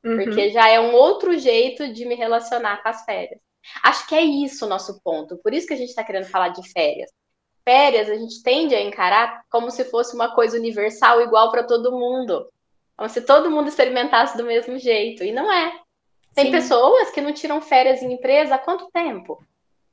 [0.04, 0.18] Uhum.
[0.18, 3.40] Porque já é um outro jeito de me relacionar com as férias.
[3.84, 5.38] Acho que é isso o nosso ponto.
[5.38, 7.12] Por isso que a gente está querendo falar de férias.
[7.64, 11.92] Férias a gente tende a encarar como se fosse uma coisa universal igual para todo
[11.92, 12.48] mundo.
[12.98, 15.24] Como se todo mundo experimentasse do mesmo jeito.
[15.24, 15.80] E não é.
[16.34, 16.52] Tem Sim.
[16.52, 19.44] pessoas que não tiram férias em empresa há quanto tempo?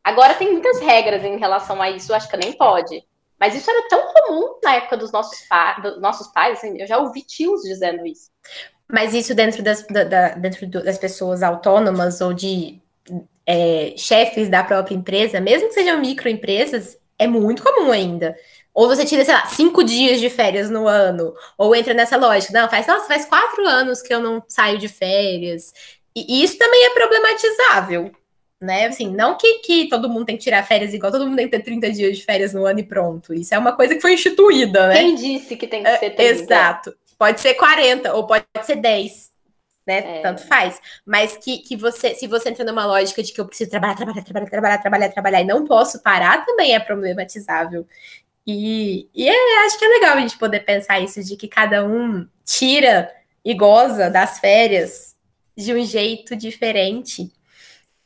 [0.03, 3.05] Agora tem muitas regras em relação a isso, acho que nem pode.
[3.39, 6.87] Mas isso era tão comum na época dos nossos, pa dos nossos pais, assim, eu
[6.87, 8.31] já ouvi tios dizendo isso.
[8.91, 12.81] Mas isso dentro das, da, da, dentro das pessoas autônomas ou de
[13.49, 18.37] é, chefes da própria empresa, mesmo que sejam microempresas, é muito comum ainda.
[18.75, 22.53] Ou você tira, sei lá, cinco dias de férias no ano, ou entra nessa lógica,
[22.53, 25.73] não, faz, nossa, faz quatro anos que eu não saio de férias.
[26.15, 28.13] E isso também é problematizável
[28.61, 28.87] né?
[28.87, 31.57] Assim, não que, que todo mundo tem que tirar férias igual todo mundo tem que
[31.57, 33.33] ter 30 dias de férias no ano e pronto.
[33.33, 34.95] Isso é uma coisa que foi instituída, né?
[34.95, 36.23] Quem disse que tem que ser 30?
[36.23, 36.97] É, exato.
[37.17, 39.31] Pode ser 40 ou pode ser 10.
[39.89, 40.19] Né?
[40.19, 40.21] É.
[40.21, 40.79] Tanto faz.
[41.07, 44.23] Mas que, que você, se você entra numa lógica de que eu preciso trabalhar, trabalhar,
[44.23, 47.87] trabalhar, trabalhar, trabalhar, trabalhar e não posso parar, também é problematizável.
[48.47, 51.87] E, e é, acho que é legal a gente poder pensar isso, de que cada
[51.87, 53.11] um tira
[53.43, 55.17] e goza das férias
[55.57, 57.33] de um jeito diferente.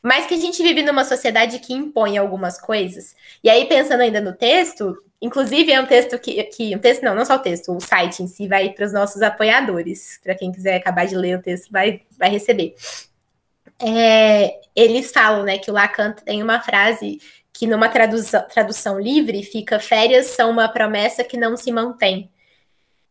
[0.01, 3.13] Mas que a gente vive numa sociedade que impõe algumas coisas.
[3.43, 7.15] E aí, pensando ainda no texto, inclusive é um texto que, que um texto não,
[7.15, 10.19] não só o texto, o site em si vai para os nossos apoiadores.
[10.21, 12.75] Para quem quiser acabar de ler o texto, vai, vai receber.
[13.81, 17.21] É, eles falam né, que o Lacan tem uma frase
[17.53, 22.29] que numa tradução, tradução livre fica férias são uma promessa que não se mantém.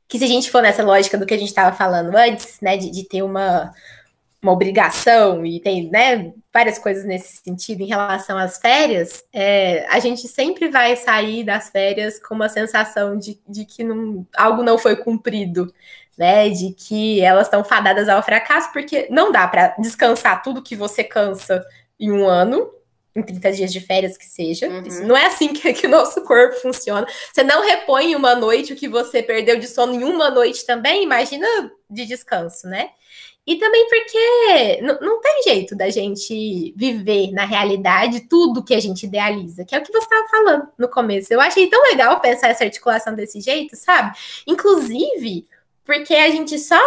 [0.07, 2.77] Que se a gente for nessa lógica do que a gente estava falando antes, né,
[2.77, 3.73] de, de ter uma,
[4.43, 10.01] uma obrigação e tem né, várias coisas nesse sentido em relação às férias, é, a
[10.01, 14.77] gente sempre vai sair das férias com uma sensação de, de que não, algo não
[14.77, 15.73] foi cumprido,
[16.19, 16.51] né?
[16.51, 21.05] De que elas estão fadadas ao fracasso, porque não dá para descansar tudo que você
[21.05, 21.65] cansa
[21.99, 22.69] em um ano,
[23.15, 24.69] em 30 dias de férias que seja.
[24.69, 25.07] Uhum.
[25.07, 27.07] Não é assim que, que, o nosso corpo funciona.
[27.33, 31.05] Você não repõe uma noite o que você perdeu de sono em uma noite também,
[31.05, 31.47] imagina
[31.89, 32.91] de descanso, né?
[33.45, 39.05] E também porque não tem jeito da gente viver na realidade tudo que a gente
[39.05, 41.33] idealiza, que é o que você estava falando no começo.
[41.33, 44.17] Eu achei tão legal pensar essa articulação desse jeito, sabe?
[44.47, 45.49] Inclusive,
[45.85, 46.79] porque a gente só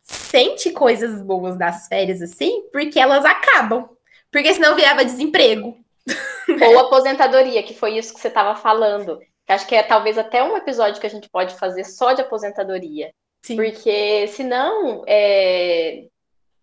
[0.00, 3.88] sente coisas boas das férias assim, porque elas acabam.
[4.30, 5.76] Porque senão virava desemprego.
[6.66, 9.20] Ou aposentadoria, que foi isso que você estava falando.
[9.48, 13.12] Acho que é talvez até um episódio que a gente pode fazer só de aposentadoria.
[13.42, 13.56] Sim.
[13.56, 16.06] Porque senão é,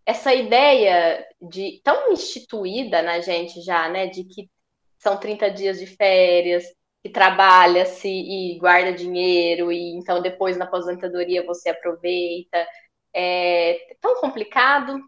[0.06, 4.08] essa ideia de tão instituída na gente já, né?
[4.08, 4.50] De que
[5.00, 6.64] são 30 dias de férias,
[7.04, 12.68] que trabalha-se e guarda dinheiro, e então depois na aposentadoria você aproveita.
[13.14, 15.00] É tão complicado,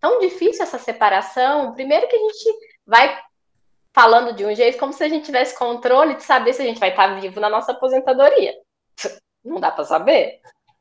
[0.00, 1.74] tão difícil essa separação.
[1.74, 2.44] Primeiro que a gente
[2.86, 3.20] vai
[3.94, 6.78] falando de um jeito como se a gente tivesse controle de saber se a gente
[6.78, 8.54] vai estar vivo na nossa aposentadoria.
[9.44, 10.40] Não dá para saber.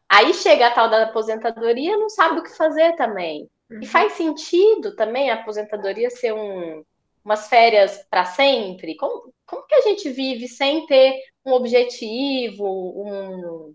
[0.10, 3.50] Aí chega a tal da aposentadoria, não sabe o que fazer também.
[3.70, 3.80] Uhum.
[3.82, 6.84] E faz sentido também a aposentadoria ser um,
[7.24, 8.96] umas férias para sempre?
[8.96, 13.74] Como, como que a gente vive sem ter um objetivo, um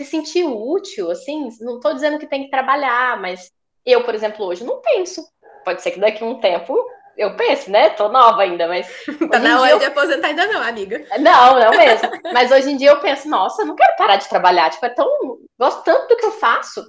[0.00, 1.48] se sentir útil, assim?
[1.60, 3.52] Não estou dizendo que tem que trabalhar, mas
[3.84, 5.24] eu, por exemplo, hoje não penso.
[5.64, 6.74] Pode ser que daqui a um tempo
[7.16, 7.90] eu penso, né?
[7.90, 8.86] Tô nova ainda, mas.
[9.30, 9.78] tá na hora eu...
[9.78, 11.04] de aposentar ainda não, amiga.
[11.18, 12.10] Não, não mesmo.
[12.32, 14.70] Mas hoje em dia eu penso, nossa, não quero parar de trabalhar.
[14.70, 15.38] Tipo, é tão.
[15.58, 16.88] Gosto tanto do que eu faço.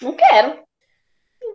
[0.00, 0.58] Não quero.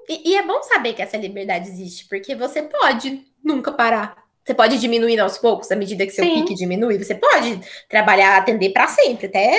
[0.07, 4.17] E, e é bom saber que essa liberdade existe, porque você pode nunca parar.
[4.43, 6.41] Você pode diminuir aos poucos, à medida que seu Sim.
[6.41, 6.97] pique diminui.
[6.97, 9.55] Você pode trabalhar, atender para sempre, até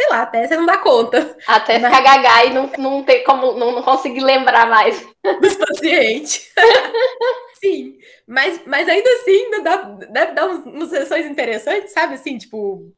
[0.00, 1.36] sei lá, até você não dá conta.
[1.46, 1.94] Até Mas...
[1.94, 5.06] ficar gaga e não, não ter como, não, não conseguir lembrar mais.
[5.40, 6.50] Dos pacientes.
[7.62, 9.76] Sim, mas, mas ainda assim dá,
[10.10, 12.14] deve dar uns, umas sessões interessantes, sabe?
[12.14, 12.90] Assim, tipo,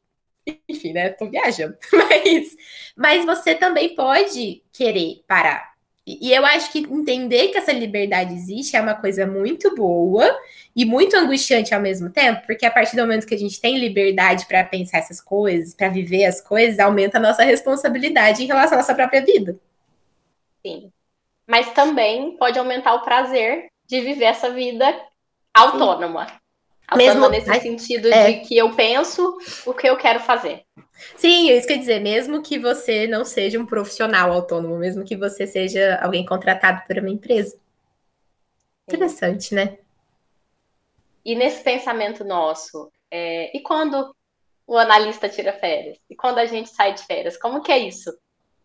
[0.68, 1.10] enfim, né?
[1.10, 1.76] Tô viajando.
[1.92, 2.56] Mas,
[2.96, 5.72] mas você também pode querer parar.
[6.06, 10.36] E eu acho que entender que essa liberdade existe é uma coisa muito boa
[10.74, 13.78] e muito angustiante ao mesmo tempo, porque a partir do momento que a gente tem
[13.78, 18.74] liberdade para pensar essas coisas, para viver as coisas, aumenta a nossa responsabilidade em relação
[18.74, 19.56] à nossa própria vida.
[20.66, 20.92] Sim.
[21.46, 24.86] Mas também pode aumentar o prazer de viver essa vida
[25.52, 26.26] autônoma.
[26.26, 26.34] Sim.
[26.88, 28.32] Autônoma mesmo, nesse sentido é.
[28.32, 30.64] de que eu penso o que eu quero fazer.
[31.16, 35.46] Sim, isso quer dizer, mesmo que você não seja um profissional autônomo, mesmo que você
[35.46, 37.58] seja alguém contratado por uma empresa.
[38.88, 39.78] Interessante, né?
[41.24, 44.14] E nesse pensamento nosso, é, e quando
[44.66, 45.98] o analista tira férias?
[46.08, 47.36] E quando a gente sai de férias?
[47.36, 48.10] Como que é isso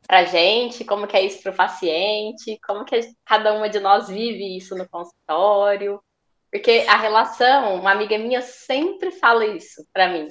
[0.06, 0.84] para a gente?
[0.84, 2.60] Como que é isso para o paciente?
[2.66, 6.02] Como que cada uma de nós vive isso no consultório?
[6.52, 10.28] Porque a relação, uma amiga minha sempre fala isso para mim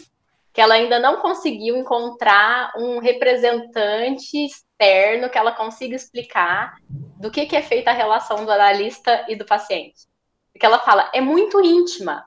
[0.56, 7.44] que ela ainda não conseguiu encontrar um representante externo que ela consiga explicar do que,
[7.44, 10.08] que é feita a relação do analista e do paciente.
[10.50, 12.24] Porque ela fala, é muito íntima,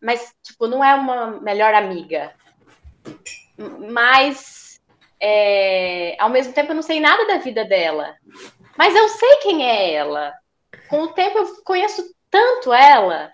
[0.00, 2.32] mas, tipo, não é uma melhor amiga.
[3.92, 4.67] Mas,
[5.20, 8.16] é, ao mesmo tempo, eu não sei nada da vida dela.
[8.76, 10.32] Mas eu sei quem é ela.
[10.88, 13.32] Com o tempo, eu conheço tanto ela.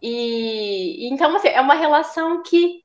[0.00, 2.84] E, então, assim, é uma relação que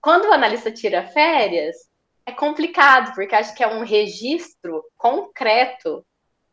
[0.00, 1.76] quando o analista tira férias,
[2.24, 6.04] é complicado, porque acho que é um registro concreto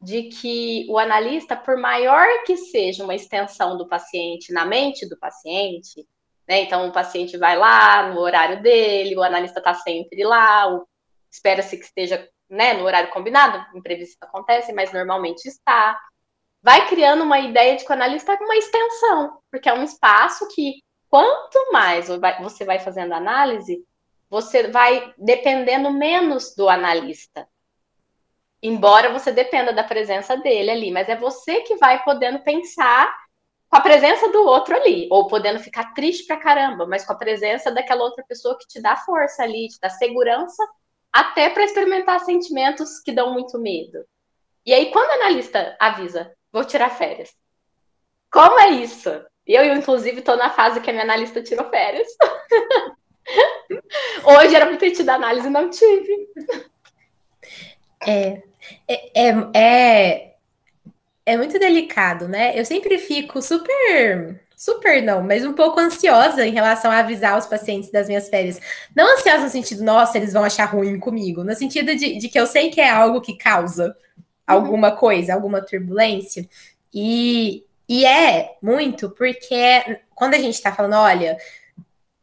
[0.02, 5.18] de que o analista, por maior que seja uma extensão do paciente na mente do
[5.18, 6.06] paciente,
[6.48, 6.62] né?
[6.62, 10.80] Então o paciente vai lá no horário dele, o analista está sempre lá,
[11.32, 16.00] espera-se que esteja né, no horário combinado, imprevisto acontece, mas normalmente está.
[16.62, 20.48] Vai criando uma ideia de que o analista é uma extensão, porque é um espaço
[20.54, 23.84] que quanto mais você vai fazendo análise,
[24.30, 27.48] você vai dependendo menos do analista.
[28.62, 33.14] Embora você dependa da presença dele ali, mas é você que vai podendo pensar
[33.70, 37.18] com a presença do outro ali, ou podendo ficar triste pra caramba, mas com a
[37.18, 40.64] presença daquela outra pessoa que te dá força ali, te dá segurança,
[41.12, 44.06] até para experimentar sentimentos que dão muito medo.
[44.66, 47.34] E aí, quando o analista avisa, vou tirar férias,
[48.32, 49.10] como é isso?
[49.46, 52.08] Eu, inclusive, estou na fase que a minha analista tirou férias.
[54.24, 56.28] Hoje era para ter tido análise não tive.
[58.06, 58.44] É,
[58.88, 60.27] é, é, é,
[61.28, 62.58] é muito delicado, né?
[62.58, 67.46] Eu sempre fico super super não, mas um pouco ansiosa em relação a avisar os
[67.46, 68.60] pacientes das minhas férias.
[68.96, 72.40] Não ansiosa no sentido, nossa, eles vão achar ruim comigo, no sentido de, de que
[72.40, 73.96] eu sei que é algo que causa
[74.48, 76.48] alguma coisa, alguma turbulência.
[76.94, 81.38] E, e é muito porque quando a gente está falando, olha,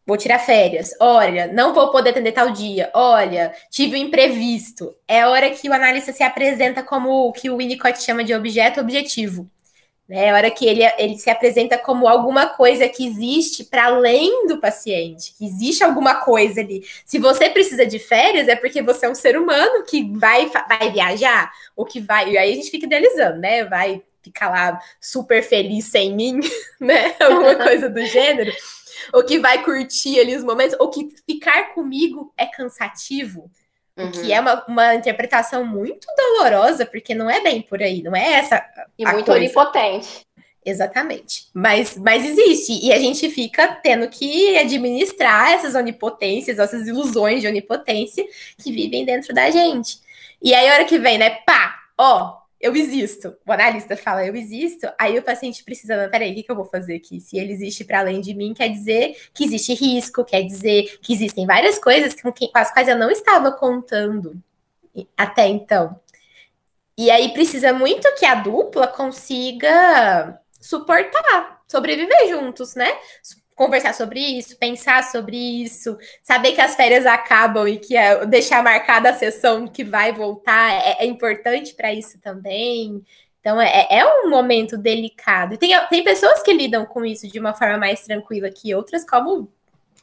[0.06, 4.94] vou tirar férias, olha, não vou poder atender tal dia, olha, tive um imprevisto.
[5.08, 8.34] É a hora que o analista se apresenta como o que o Winnicott chama de
[8.34, 9.48] objeto objetivo.
[10.08, 10.26] Né?
[10.26, 14.46] É a hora que ele, ele se apresenta como alguma coisa que existe para além
[14.46, 16.84] do paciente, que existe alguma coisa ali.
[17.04, 20.92] Se você precisa de férias, é porque você é um ser humano que vai, vai
[20.92, 22.30] viajar, ou que vai.
[22.32, 23.64] E aí a gente fica idealizando, né?
[23.64, 26.40] Vai ficar lá super feliz sem mim,
[26.78, 27.14] né?
[27.20, 28.52] Alguma coisa do gênero.
[29.12, 33.50] Ou que vai curtir ali os momentos, ou que ficar comigo é cansativo.
[33.96, 34.08] Uhum.
[34.08, 34.32] O que uhum.
[34.32, 38.64] é uma, uma interpretação muito dolorosa, porque não é bem por aí, não é essa.
[38.98, 39.40] E muito coisa.
[39.40, 40.26] onipotente.
[40.64, 41.46] Exatamente.
[41.52, 42.84] Mas, mas existe.
[42.84, 48.24] E a gente fica tendo que administrar essas onipotências, essas ilusões de onipotência
[48.56, 49.98] que vivem dentro da gente.
[50.42, 51.30] E aí, a hora que vem, né?
[51.46, 53.36] Pá, ó, eu existo.
[53.46, 54.90] O analista fala, eu existo.
[54.98, 57.20] Aí o paciente precisa, não, peraí, o que, eu vou fazer aqui?
[57.20, 61.12] Se ele existe para além de mim, quer dizer que existe risco, quer dizer que
[61.12, 64.42] existem várias coisas com, que, com as quais eu não estava contando
[65.14, 66.00] até então.
[66.96, 72.90] E aí precisa muito que a dupla consiga suportar, sobreviver juntos, né?
[73.54, 78.62] Conversar sobre isso, pensar sobre isso, saber que as férias acabam e que é, deixar
[78.62, 83.02] marcada a sessão que vai voltar é, é importante para isso também.
[83.40, 85.56] Então é, é um momento delicado.
[85.56, 89.48] Tem, tem pessoas que lidam com isso de uma forma mais tranquila que outras, como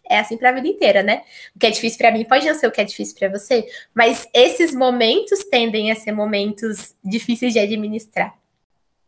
[0.07, 1.23] é assim para a vida inteira, né?
[1.55, 3.65] O que é difícil para mim pode não ser o que é difícil para você,
[3.93, 8.40] mas esses momentos tendem a ser momentos difíceis de administrar.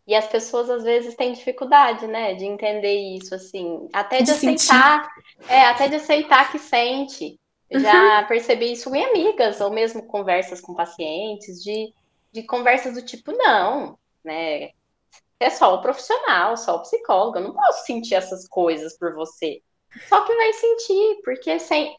[0.06, 4.32] E as pessoas às vezes têm dificuldade, né, de entender isso, assim, até de, de
[4.32, 5.10] aceitar,
[5.48, 7.39] é, até de aceitar que sente.
[7.70, 8.28] Eu já uhum.
[8.28, 11.94] percebi isso em amigas, ou mesmo conversas com pacientes, de,
[12.32, 14.72] de conversas do tipo, não, né,
[15.39, 19.62] é só o profissional, só o psicólogo, eu não posso sentir essas coisas por você.
[20.08, 21.96] Só que vai sentir, porque sem...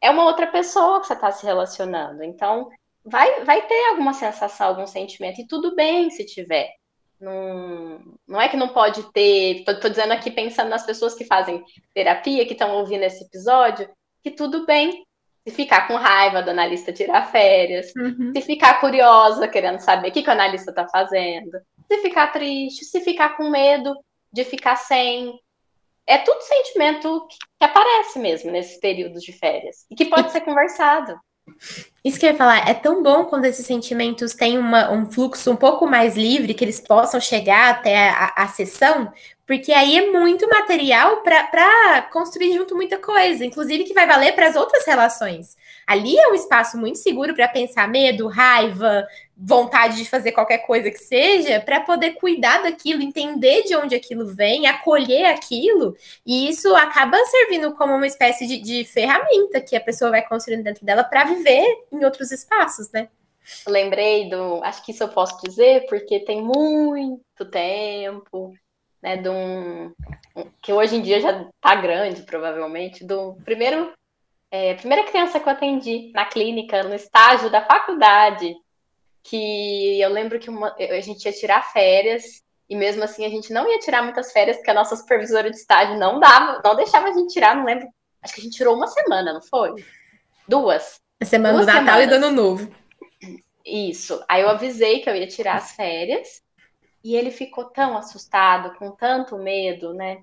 [0.00, 2.22] é uma outra pessoa que você está se relacionando.
[2.22, 2.70] Então,
[3.04, 6.77] vai, vai ter alguma sensação, algum sentimento, e tudo bem se tiver.
[7.20, 9.64] Não, não é que não pode ter.
[9.66, 13.88] Estou dizendo aqui pensando nas pessoas que fazem terapia, que estão ouvindo esse episódio,
[14.22, 15.04] que tudo bem.
[15.46, 18.32] Se ficar com raiva do analista tirar férias, uhum.
[18.36, 21.58] se ficar curiosa, querendo saber o que, que o analista está fazendo,
[21.90, 23.94] se ficar triste, se ficar com medo
[24.30, 25.32] de ficar sem,
[26.06, 30.42] é tudo sentimento que, que aparece mesmo nesses períodos de férias e que pode ser
[30.42, 31.18] conversado.
[32.04, 35.50] Isso que eu ia falar, é tão bom quando esses sentimentos têm uma, um fluxo
[35.50, 39.12] um pouco mais livre, que eles possam chegar até a, a sessão,
[39.48, 44.46] porque aí é muito material para construir junto muita coisa, inclusive que vai valer para
[44.46, 45.56] as outras relações.
[45.86, 50.90] Ali é um espaço muito seguro para pensar medo, raiva, vontade de fazer qualquer coisa
[50.90, 56.76] que seja, para poder cuidar daquilo, entender de onde aquilo vem, acolher aquilo, e isso
[56.76, 61.02] acaba servindo como uma espécie de, de ferramenta que a pessoa vai construindo dentro dela
[61.02, 63.08] para viver em outros espaços, né?
[63.66, 68.52] Lembrei do, acho que isso eu posso dizer, porque tem muito tempo
[69.02, 69.92] né, de um,
[70.62, 73.92] que hoje em dia já está grande, provavelmente, do primeiro
[74.50, 78.54] é, primeira criança que eu atendi na clínica, no estágio da faculdade,
[79.22, 83.52] que eu lembro que uma, a gente ia tirar férias e mesmo assim a gente
[83.52, 87.08] não ia tirar muitas férias porque a nossa supervisora de estágio não dava, não deixava
[87.08, 87.88] a gente tirar, não lembro.
[88.22, 89.74] Acho que a gente tirou uma semana, não foi?
[90.48, 91.00] Duas.
[91.20, 92.04] A semana Duas do Natal semanas.
[92.04, 92.70] e do Ano Novo.
[93.64, 94.24] Isso.
[94.28, 96.42] Aí eu avisei que eu ia tirar as férias
[97.08, 100.22] e ele ficou tão assustado, com tanto medo, né?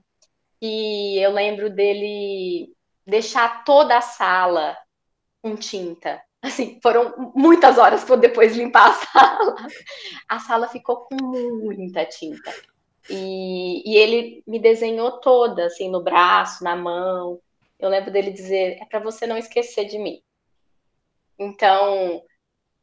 [0.61, 2.71] E eu lembro dele
[3.03, 4.77] deixar toda a sala
[5.41, 6.21] com tinta.
[6.43, 9.55] Assim, foram muitas horas para depois limpar a sala.
[10.29, 12.53] A sala ficou com muita tinta.
[13.09, 17.41] E, e ele me desenhou toda, assim, no braço, na mão.
[17.79, 20.21] Eu lembro dele dizer: é para você não esquecer de mim.
[21.39, 22.21] Então,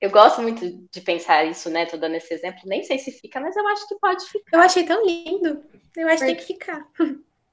[0.02, 1.86] eu gosto muito de pensar isso, né?
[1.86, 2.62] Tô dando esse exemplo.
[2.64, 4.56] Nem sei se fica, mas eu acho que pode ficar.
[4.56, 5.62] Eu achei tão lindo.
[5.96, 6.84] Eu acho que tem que ficar.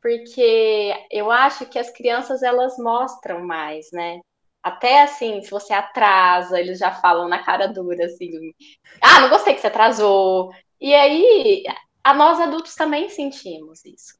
[0.01, 4.19] Porque eu acho que as crianças elas mostram mais, né?
[4.63, 8.51] Até assim, se você atrasa, eles já falam na cara dura, assim,
[8.99, 10.51] ah, não gostei que você atrasou.
[10.81, 11.63] E aí,
[12.03, 14.17] a nós adultos também sentimos isso.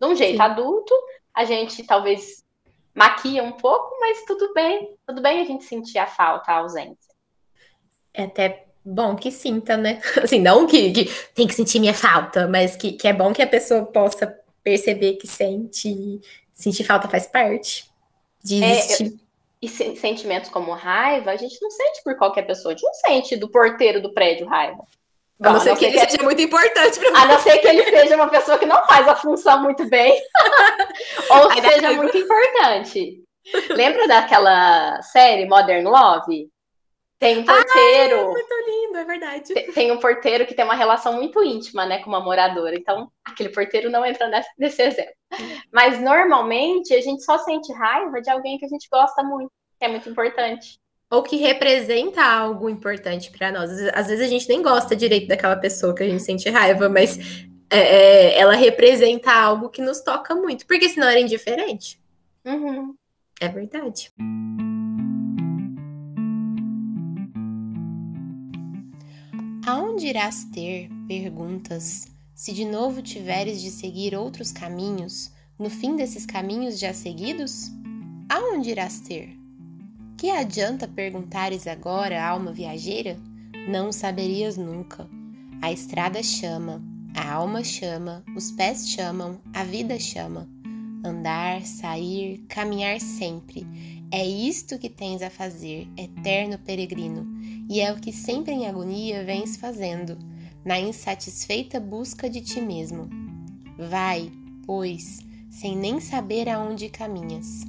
[0.00, 0.42] De um jeito Sim.
[0.42, 0.92] adulto,
[1.32, 2.44] a gente talvez
[2.92, 7.07] maquia um pouco, mas tudo bem, tudo bem a gente sentir a falta, a ausência
[8.18, 10.00] é até bom que sinta, né?
[10.22, 11.04] Assim, não que, que
[11.34, 15.14] tem que sentir minha falta, mas que, que é bom que a pessoa possa perceber
[15.14, 16.20] que sente,
[16.52, 17.86] sentir falta faz parte
[18.42, 19.06] de existir.
[19.06, 19.28] É,
[19.60, 23.36] e sentimentos como raiva, a gente não sente por qualquer pessoa, a gente não sente
[23.36, 24.82] do porteiro do prédio raiva.
[25.42, 28.16] a não ser que ele seja muito importante para A não ser que ele seja
[28.16, 30.20] uma pessoa que não faz a função muito bem,
[31.30, 33.24] ou seja muito importante.
[33.70, 36.48] Lembra daquela série Modern Love?
[37.18, 38.16] Tem um porteiro.
[38.16, 39.54] Ai, é muito lindo, é verdade.
[39.74, 42.76] Tem um porteiro que tem uma relação muito íntima, né, com uma moradora.
[42.76, 45.14] Então, aquele porteiro não entra nesse, nesse exemplo.
[45.72, 49.84] Mas normalmente a gente só sente raiva de alguém que a gente gosta muito, que
[49.84, 50.78] é muito importante.
[51.10, 53.70] Ou que representa algo importante para nós.
[53.94, 57.18] Às vezes a gente nem gosta direito daquela pessoa que a gente sente raiva, mas
[57.70, 62.00] é, é, ela representa algo que nos toca muito, porque senão era indiferente.
[62.44, 62.94] Uhum.
[63.40, 64.12] É verdade.
[69.68, 76.24] Aonde irás ter, perguntas, se de novo tiveres de seguir outros caminhos, no fim desses
[76.24, 77.70] caminhos já seguidos?
[78.30, 79.28] Aonde irás ter?
[80.16, 83.18] Que adianta perguntares agora, alma viajeira?
[83.68, 85.06] Não saberias nunca.
[85.60, 86.82] A estrada chama,
[87.14, 90.48] a alma chama, os pés chamam, a vida chama.
[91.04, 93.66] Andar, sair, caminhar sempre.
[94.10, 97.26] É isto que tens a fazer, eterno peregrino
[97.68, 100.18] e é o que sempre em agonia vens fazendo,
[100.64, 103.08] na insatisfeita busca de ti mesmo.
[103.90, 104.32] Vai,
[104.66, 105.18] pois,
[105.50, 107.64] sem nem saber aonde caminhas.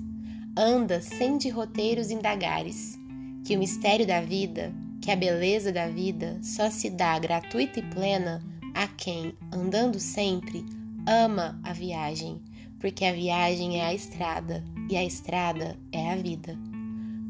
[0.58, 2.98] Anda sem de roteiros indagares,
[3.46, 7.84] que o mistério da vida, que a beleza da vida só se dá gratuita e
[7.84, 8.42] plena
[8.74, 10.66] a quem, andando sempre,
[11.08, 12.42] ama a viagem,
[12.80, 16.58] porque a viagem é a estrada e a estrada é a vida.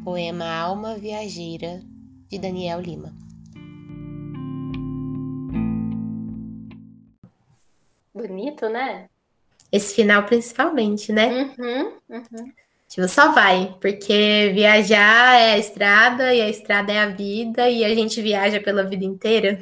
[0.04, 1.82] Poema Alma Viajeira,
[2.30, 3.14] de Daniel Lima.
[8.14, 9.10] Bonito, né?
[9.72, 11.28] Esse final principalmente, né?
[11.28, 12.54] Uhum, uhum.
[12.88, 17.86] Tipo, só vai, porque viajar é a estrada e a estrada é a vida e
[17.86, 19.60] a gente viaja pela vida inteira.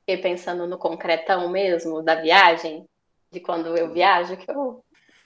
[0.00, 2.84] Fiquei pensando no concretão mesmo da viagem,
[3.32, 4.84] de quando eu viajo, que eu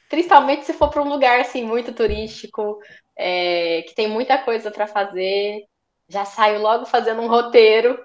[0.09, 2.79] principalmente se for para um lugar assim muito turístico,
[3.17, 5.65] é, que tem muita coisa para fazer,
[6.09, 7.99] já saio logo fazendo um roteiro,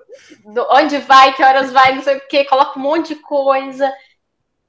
[0.71, 3.93] onde vai, que horas vai, não sei o quê, coloco um monte de coisa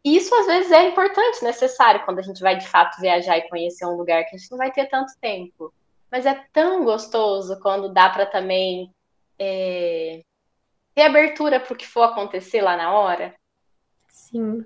[0.05, 3.87] isso às vezes é importante, necessário, quando a gente vai de fato viajar e conhecer
[3.87, 5.73] um lugar que a gente não vai ter tanto tempo.
[6.11, 8.93] Mas é tão gostoso quando dá para também
[9.39, 10.23] é,
[10.95, 13.35] ter abertura para o que for acontecer lá na hora.
[14.09, 14.65] Sim.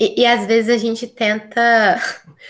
[0.00, 2.00] E, e às vezes a gente tenta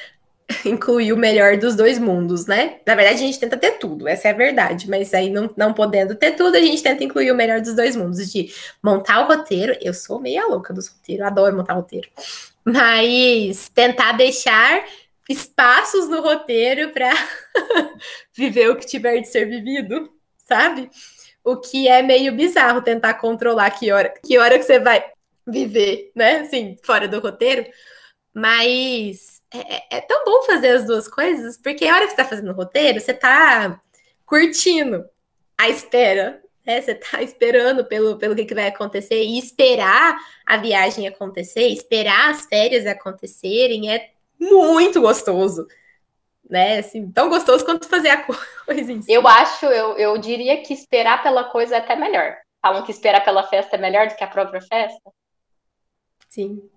[0.64, 2.78] incluir o melhor dos dois mundos, né?
[2.86, 5.74] Na verdade, a gente tenta ter tudo, essa é a verdade, mas aí não, não
[5.74, 9.26] podendo ter tudo, a gente tenta incluir o melhor dos dois mundos, de montar o
[9.26, 9.76] roteiro.
[9.80, 12.08] Eu sou meia louca dos roteiros, adoro montar roteiro,
[12.64, 14.84] mas tentar deixar
[15.28, 17.10] espaços no roteiro para
[18.32, 20.88] viver o que tiver de ser vivido, sabe?
[21.42, 25.04] O que é meio bizarro tentar controlar que hora, que hora que você vai
[25.50, 26.40] viver, né?
[26.40, 27.66] Assim, fora do roteiro.
[28.32, 32.16] Mas é, é, é, tão bom fazer as duas coisas, porque a hora que você
[32.16, 33.80] tá fazendo o roteiro, você tá
[34.24, 35.04] curtindo
[35.58, 36.80] a espera, né?
[36.80, 42.30] Você tá esperando pelo, pelo que, que vai acontecer e esperar a viagem acontecer, esperar
[42.30, 45.66] as férias acontecerem é muito gostoso.
[46.48, 48.24] Né, assim, tão gostoso quanto fazer a
[48.66, 49.12] coisa em si.
[49.12, 52.36] Eu acho, eu, eu diria que esperar pela coisa é até melhor.
[52.60, 55.12] Falam que esperar pela festa é melhor do que a própria festa.
[56.30, 56.70] Sim.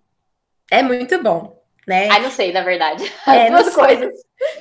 [0.69, 2.09] É muito bom né?
[2.09, 3.03] Ai, não sei, na verdade.
[3.25, 4.13] As é, duas coisas.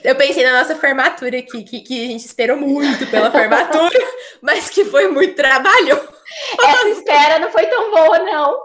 [0.03, 3.99] Eu pensei na nossa formatura aqui, que, que a gente esperou muito pela formatura,
[4.41, 5.97] mas que foi muito trabalho.
[6.65, 8.65] Essa espera não foi tão boa, não.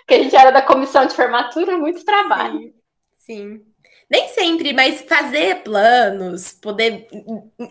[0.00, 2.58] Porque a gente era da comissão de formatura, muito trabalho.
[2.58, 2.74] Sim.
[3.16, 3.70] Sim.
[4.10, 7.06] Nem sempre, mas fazer planos, poder,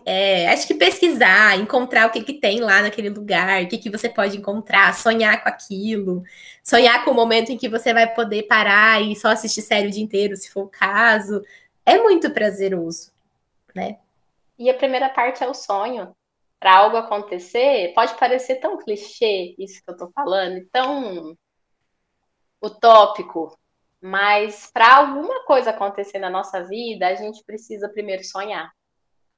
[0.06, 3.90] é, acho que pesquisar, encontrar o que, que tem lá naquele lugar, o que, que
[3.90, 6.24] você pode encontrar, sonhar com aquilo,
[6.70, 9.92] sonhar com o momento em que você vai poder parar e só assistir série o
[9.92, 11.42] dia inteiro, se for o caso,
[11.84, 13.12] é muito prazeroso,
[13.74, 13.98] né?
[14.58, 16.16] E a primeira parte é o sonho.
[16.60, 21.36] Para algo acontecer, pode parecer tão clichê isso que eu tô falando, tão
[22.62, 23.58] utópico,
[24.00, 28.72] mas para alguma coisa acontecer na nossa vida, a gente precisa primeiro sonhar.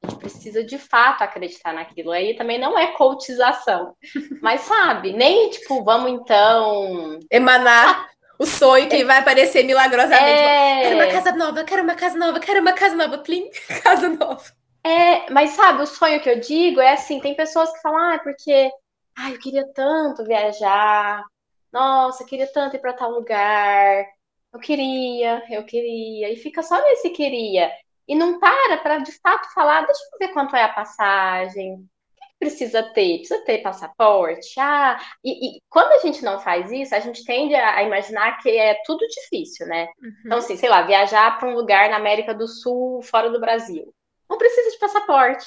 [0.03, 2.11] A gente precisa de fato acreditar naquilo.
[2.11, 3.95] Aí também não é coachização.
[4.41, 7.19] Mas sabe, nem tipo, vamos então.
[7.29, 9.05] Emanar o sonho que é...
[9.05, 10.23] vai aparecer milagrosamente.
[10.23, 10.81] É...
[10.81, 13.49] Quero uma casa nova, quero uma casa nova, quero uma casa nova, plim,
[13.83, 14.43] casa nova.
[14.83, 18.19] É, mas sabe, o sonho que eu digo é assim: tem pessoas que falam, ah,
[18.23, 18.71] porque
[19.15, 21.23] ah, eu queria tanto viajar,
[21.71, 24.05] nossa, eu queria tanto ir para tal lugar,
[24.51, 27.71] eu queria, eu queria, e fica só nesse queria.
[28.07, 31.77] E não para para de fato falar, deixa eu ver quanto é a passagem, o
[31.77, 33.19] que precisa ter?
[33.19, 34.59] Precisa ter passaporte?
[34.59, 38.49] Ah, e, e, quando a gente não faz isso, a gente tende a, imaginar que
[38.49, 39.87] é tudo difícil, né?
[40.01, 40.11] Uhum.
[40.25, 43.93] Então, assim, sei lá, viajar para um lugar na América do Sul, fora do Brasil.
[44.29, 45.45] Não precisa de passaporte.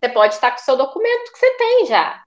[0.00, 2.22] Você pode estar com o seu documento que você tem já.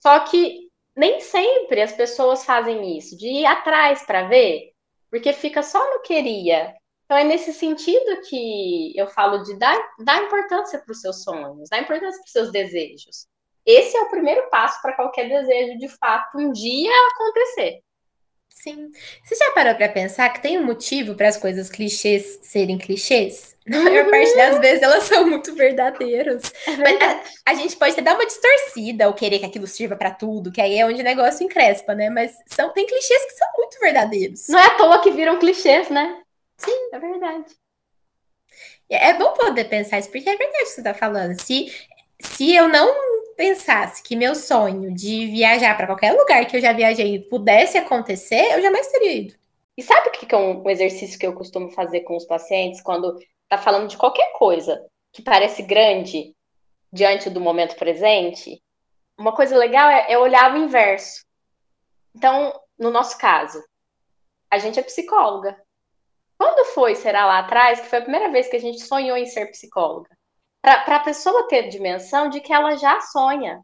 [0.00, 4.72] Só que nem sempre as pessoas fazem isso, de ir atrás para ver
[5.10, 6.74] porque fica só no queria.
[7.08, 11.70] Então é nesse sentido que eu falo de dar, dar importância para os seus sonhos,
[11.70, 13.26] dar importância para os seus desejos.
[13.64, 17.80] Esse é o primeiro passo para qualquer desejo de fato um dia acontecer.
[18.50, 18.90] Sim.
[19.24, 23.56] Você já parou para pensar que tem um motivo para as coisas clichês serem clichês?
[23.66, 24.10] Na maior uhum.
[24.10, 26.52] parte das vezes elas são muito verdadeiras.
[26.66, 29.96] É Mas a, a, gente pode até dar uma distorcida ou querer que aquilo sirva
[29.96, 32.10] para tudo, que aí é onde o negócio encrespa, né?
[32.10, 34.46] Mas são, tem clichês que são muito verdadeiros.
[34.48, 36.22] Não é à toa que viram clichês, né?
[36.58, 36.88] Sim.
[36.92, 37.56] É verdade.
[38.90, 41.38] É bom poder pensar isso, porque é verdade o que você está falando.
[41.40, 41.66] Se,
[42.20, 46.72] se eu não pensasse que meu sonho de viajar para qualquer lugar que eu já
[46.72, 49.34] viajei pudesse acontecer, eu jamais teria ido.
[49.76, 53.16] E sabe o que é um exercício que eu costumo fazer com os pacientes quando
[53.48, 56.34] tá falando de qualquer coisa que parece grande
[56.92, 58.60] diante do momento presente?
[59.16, 61.24] Uma coisa legal é, é olhar o inverso.
[62.12, 63.62] Então, no nosso caso,
[64.50, 65.56] a gente é psicóloga.
[66.38, 69.26] Quando foi, será lá atrás, que foi a primeira vez que a gente sonhou em
[69.26, 70.08] ser psicóloga?
[70.60, 73.60] para a pessoa ter dimensão de que ela já sonha.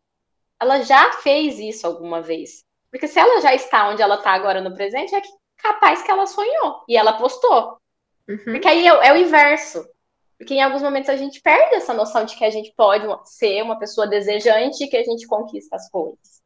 [0.60, 2.64] ela já fez isso alguma vez.
[2.90, 5.20] Porque se ela já está onde ela está agora no presente, é
[5.58, 7.76] capaz que ela sonhou e ela postou.
[8.28, 8.38] Uhum.
[8.44, 9.84] Porque aí é, é, o inverso.
[10.38, 13.62] Porque em alguns momentos a gente perde essa noção de que a gente pode ser
[13.62, 16.42] uma pessoa desejante e que a gente conquista as coisas.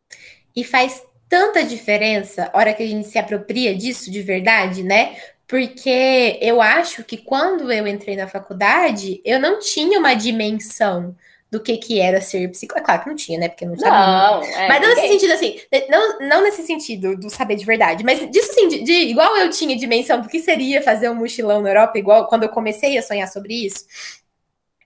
[0.57, 5.17] E faz tanta diferença a hora que a gente se apropria disso de verdade, né?
[5.49, 11.17] Porque eu acho que quando eu entrei na faculdade, eu não tinha uma dimensão
[11.51, 12.83] do que que era ser psicólogo.
[12.83, 13.49] É claro que não tinha, né?
[13.49, 13.99] Porque eu não sabia.
[13.99, 18.05] Não, é, mas não nesse sentido, assim, não, não nesse sentido do saber de verdade,
[18.05, 21.63] mas disso assim, de, de, igual eu tinha dimensão do que seria fazer um mochilão
[21.63, 23.87] na Europa, igual quando eu comecei a sonhar sobre isso,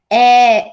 [0.09, 0.71] é,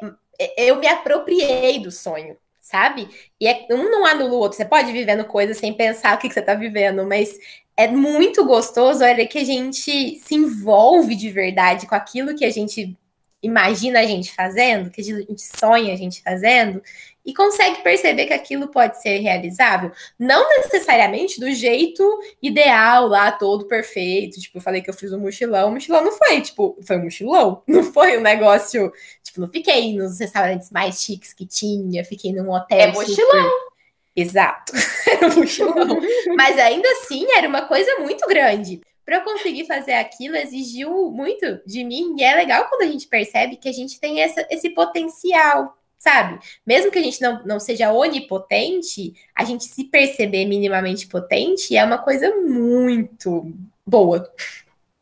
[0.56, 3.10] eu me apropriei do sonho, sabe?
[3.42, 4.58] E é, um não anula o outro.
[4.58, 7.36] Você pode viver vivendo coisas sem pensar o que, que você tá vivendo, mas
[7.80, 12.52] é muito gostoso olha que a gente se envolve de verdade com aquilo que a
[12.52, 12.94] gente
[13.42, 16.82] imagina a gente fazendo, que a gente sonha a gente fazendo,
[17.26, 19.94] e consegue perceber que aquilo pode ser realizável.
[20.20, 22.04] Não necessariamente do jeito
[22.42, 24.42] ideal lá, todo perfeito.
[24.42, 27.04] Tipo, eu falei que eu fiz um mochilão, o mochilão não foi, tipo, foi um
[27.04, 28.92] mochilão, não foi um negócio.
[29.24, 32.78] Tipo, não fiquei nos restaurantes mais chiques que tinha, fiquei num hotel.
[32.78, 33.16] É mochilão.
[33.16, 33.69] Super...
[34.16, 34.74] Exato,
[35.08, 36.00] era um mochilão.
[36.36, 41.60] Mas ainda assim era uma coisa muito grande para eu conseguir fazer aquilo exigiu muito
[41.66, 42.16] de mim.
[42.16, 46.38] E é legal quando a gente percebe que a gente tem essa, esse potencial, sabe?
[46.64, 51.84] Mesmo que a gente não, não seja onipotente, a gente se perceber minimamente potente é
[51.84, 53.52] uma coisa muito
[53.84, 54.32] boa.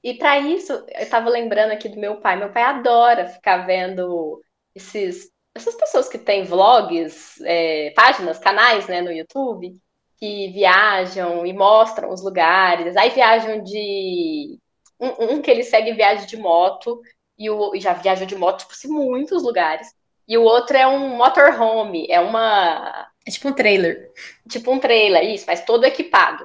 [0.01, 2.37] E para isso, eu estava lembrando aqui do meu pai.
[2.37, 4.41] Meu pai adora ficar vendo
[4.73, 9.79] esses, essas pessoas que têm vlogs, é, páginas, canais né, no YouTube
[10.17, 12.97] que viajam e mostram os lugares.
[12.97, 14.59] Aí viajam de.
[14.99, 16.99] Um, um que ele segue viagem de moto,
[17.37, 19.93] e, o, e já viajou de moto tipo, em muitos lugares.
[20.27, 23.07] E o outro é um motorhome, é uma.
[23.25, 24.11] É tipo um trailer.
[24.49, 26.43] Tipo um trailer, isso, mas todo equipado.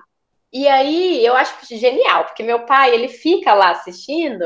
[0.52, 4.44] E aí eu acho genial, porque meu pai ele fica lá assistindo,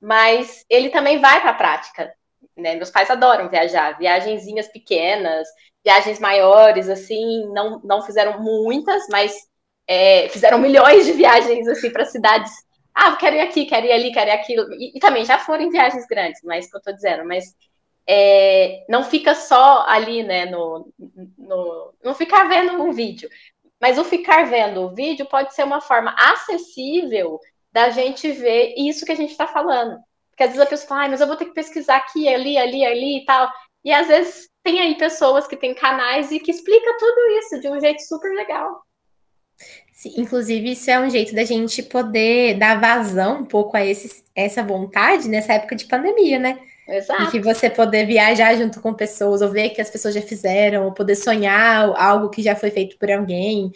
[0.00, 2.14] mas ele também vai para a prática.
[2.58, 2.74] Né?
[2.74, 5.46] Meus pais adoram viajar, viagenzinhas pequenas,
[5.84, 9.32] viagens maiores, assim, não, não fizeram muitas, mas
[9.86, 12.50] é, fizeram milhões de viagens, assim, para cidades.
[12.94, 14.66] Ah, quero ir aqui, quero ir ali, quero ir aquilo.
[14.74, 17.54] E, e também já foram viagens grandes, mas é que eu tô dizendo, mas
[18.08, 20.92] é, não fica só ali, né, no,
[21.38, 23.28] no, não ficar vendo um vídeo.
[23.80, 27.38] Mas o ficar vendo o vídeo pode ser uma forma acessível
[27.70, 29.96] da gente ver isso que a gente está falando.
[30.38, 32.56] Porque às vezes a pessoa fala, ah, mas eu vou ter que pesquisar aqui, ali,
[32.56, 33.50] ali, ali e tal.
[33.84, 37.68] E às vezes tem aí pessoas que têm canais e que explica tudo isso de
[37.68, 38.80] um jeito super legal.
[39.92, 44.22] Sim, inclusive, isso é um jeito da gente poder dar vazão um pouco a esse,
[44.32, 46.60] essa vontade nessa época de pandemia, né?
[46.86, 47.24] Exato.
[47.24, 50.84] E que você poder viajar junto com pessoas, ou ver que as pessoas já fizeram,
[50.84, 53.72] ou poder sonhar algo que já foi feito por alguém,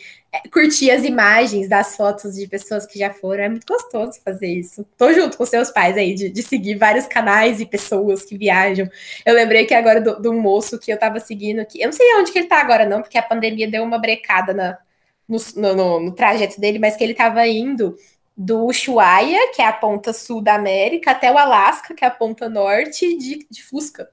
[0.51, 3.45] curtir as imagens das fotos de pessoas que já foram.
[3.45, 4.87] É muito gostoso fazer isso.
[4.97, 8.89] Tô junto com seus pais aí, de, de seguir vários canais e pessoas que viajam.
[9.27, 11.81] Eu lembrei que agora do, do moço que eu tava seguindo aqui.
[11.81, 14.55] Eu não sei onde que ele tá agora, não, porque a pandemia deu uma brecada
[14.55, 14.79] na,
[15.29, 15.39] no,
[15.75, 17.97] no, no trajeto dele, mas que ele tava indo
[18.37, 22.11] do Ushuaia, que é a ponta sul da América, até o Alasca, que é a
[22.11, 24.09] ponta norte, de, de Fusca.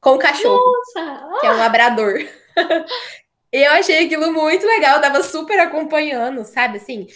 [0.00, 0.62] Com o cachorro,
[0.94, 1.40] Nossa!
[1.40, 2.18] que é um labrador.
[3.62, 6.78] eu achei aquilo muito legal, tava super acompanhando, sabe?
[6.78, 7.06] Assim,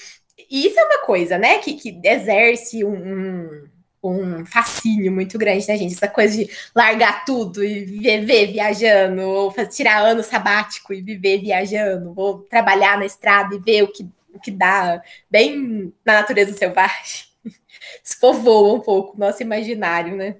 [0.50, 3.68] isso é uma coisa, né, que, que exerce um,
[4.02, 5.94] um fascínio muito grande, né, gente?
[5.94, 12.12] Essa coisa de largar tudo e viver viajando, ou tirar ano sabático e viver viajando,
[12.16, 17.26] ou trabalhar na estrada e ver o que o que dá bem na natureza selvagem.
[18.04, 20.36] Espovoa um pouco o nosso imaginário, né?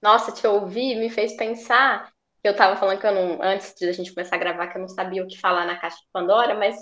[0.00, 2.13] Nossa, te ouvir me fez pensar.
[2.44, 4.82] Eu estava falando que eu não, antes de a gente começar a gravar, que eu
[4.82, 6.76] não sabia o que falar na caixa de Pandora, mas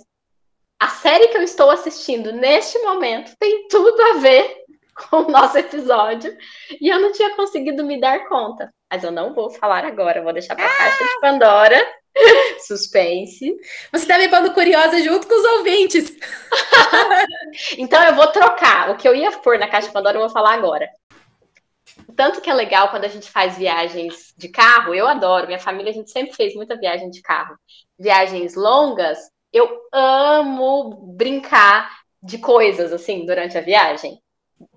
[0.80, 4.56] a série que eu estou assistindo neste momento tem tudo a ver
[5.08, 6.36] com o nosso episódio
[6.80, 8.72] e eu não tinha conseguido me dar conta.
[8.90, 11.94] Mas eu não vou falar agora, vou deixar para a caixa de Pandora
[12.66, 13.56] Suspense.
[13.92, 16.12] Você tá me pondo curiosa junto com os ouvintes.
[17.78, 18.90] então eu vou trocar.
[18.90, 20.88] O que eu ia pôr na caixa de Pandora eu vou falar agora.
[22.16, 25.46] Tanto que é legal quando a gente faz viagens de carro, eu adoro.
[25.46, 27.56] Minha família, a gente sempre fez muita viagem de carro.
[27.98, 29.18] Viagens longas,
[29.52, 34.20] eu amo brincar de coisas assim durante a viagem.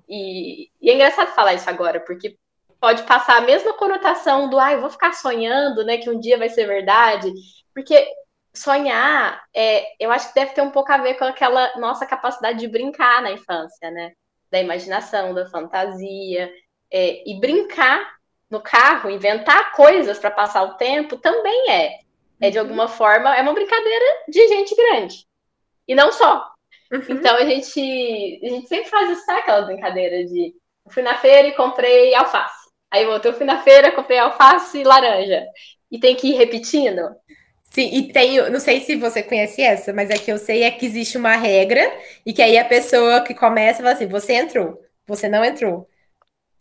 [0.08, 2.38] E, e é engraçado falar isso agora, porque
[2.80, 6.50] pode passar a mesma conotação do, ah, vou ficar sonhando, né, que um dia vai
[6.50, 7.32] ser verdade,
[7.74, 8.08] porque
[8.54, 12.60] sonhar, é, eu acho que deve ter um pouco a ver com aquela nossa capacidade
[12.60, 14.12] de brincar na infância, né,
[14.52, 16.52] da imaginação, da fantasia,
[16.92, 18.16] é, e brincar
[18.50, 22.00] no carro, inventar coisas para passar o tempo também é.
[22.40, 25.26] É de alguma forma, é uma brincadeira de gente grande.
[25.88, 26.52] E não só.
[26.92, 27.02] Uhum.
[27.10, 30.54] Então a gente, a gente sempre faz isso, sabe aquela brincadeira de
[30.86, 32.70] eu fui na feira e comprei alface.
[32.92, 35.44] Aí outro, eu fui na feira, comprei alface e laranja.
[35.90, 37.02] E tem que ir repetindo.
[37.64, 40.72] Sim, e tem, não sei se você conhece essa, mas é que eu sei é
[40.72, 41.82] que existe uma regra
[42.26, 45.88] e que aí a pessoa que começa fala assim: você entrou, você não entrou.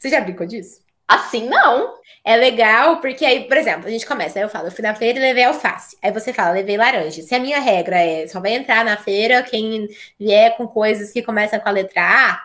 [0.04, 0.82] Você já brincou disso?
[1.08, 1.94] Assim não.
[2.22, 4.94] É legal, porque aí, por exemplo, a gente começa, aí eu falo, eu fui na
[4.94, 5.96] feira e levei alface.
[6.02, 7.22] Aí você fala, levei laranja.
[7.22, 9.88] Se a minha regra é só vai entrar na feira quem
[10.20, 12.42] vier com coisas que começam com a letra A,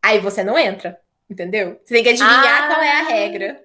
[0.00, 1.80] aí você não entra, entendeu?
[1.84, 2.68] Você tem que adivinhar Ah.
[2.68, 3.60] qual é a regra.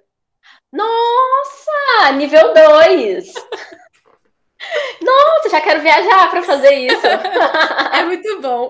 [0.73, 3.31] Nossa, nível 2.
[5.01, 6.97] Nossa, já quero viajar para fazer isso.
[7.93, 8.69] É muito bom.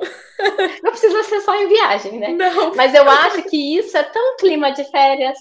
[0.84, 2.30] Não precisa ser só em viagem, né?
[2.30, 2.76] Não.
[2.76, 5.38] Mas eu acho que isso é tão clima de férias.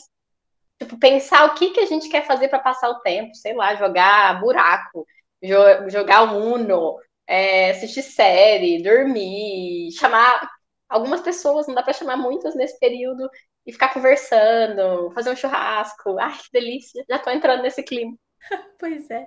[0.78, 3.34] Tipo, pensar o que, que a gente quer fazer para passar o tempo.
[3.34, 5.06] Sei lá, jogar buraco,
[5.42, 6.96] jo- jogar Uno,
[7.26, 10.48] é, assistir série, dormir, chamar
[10.88, 13.28] algumas pessoas, não dá para chamar muitas nesse período,
[13.66, 16.18] e ficar conversando, fazer um churrasco.
[16.18, 17.04] Ai, que delícia.
[17.08, 18.14] Já tô entrando nesse clima.
[18.78, 19.26] Pois é.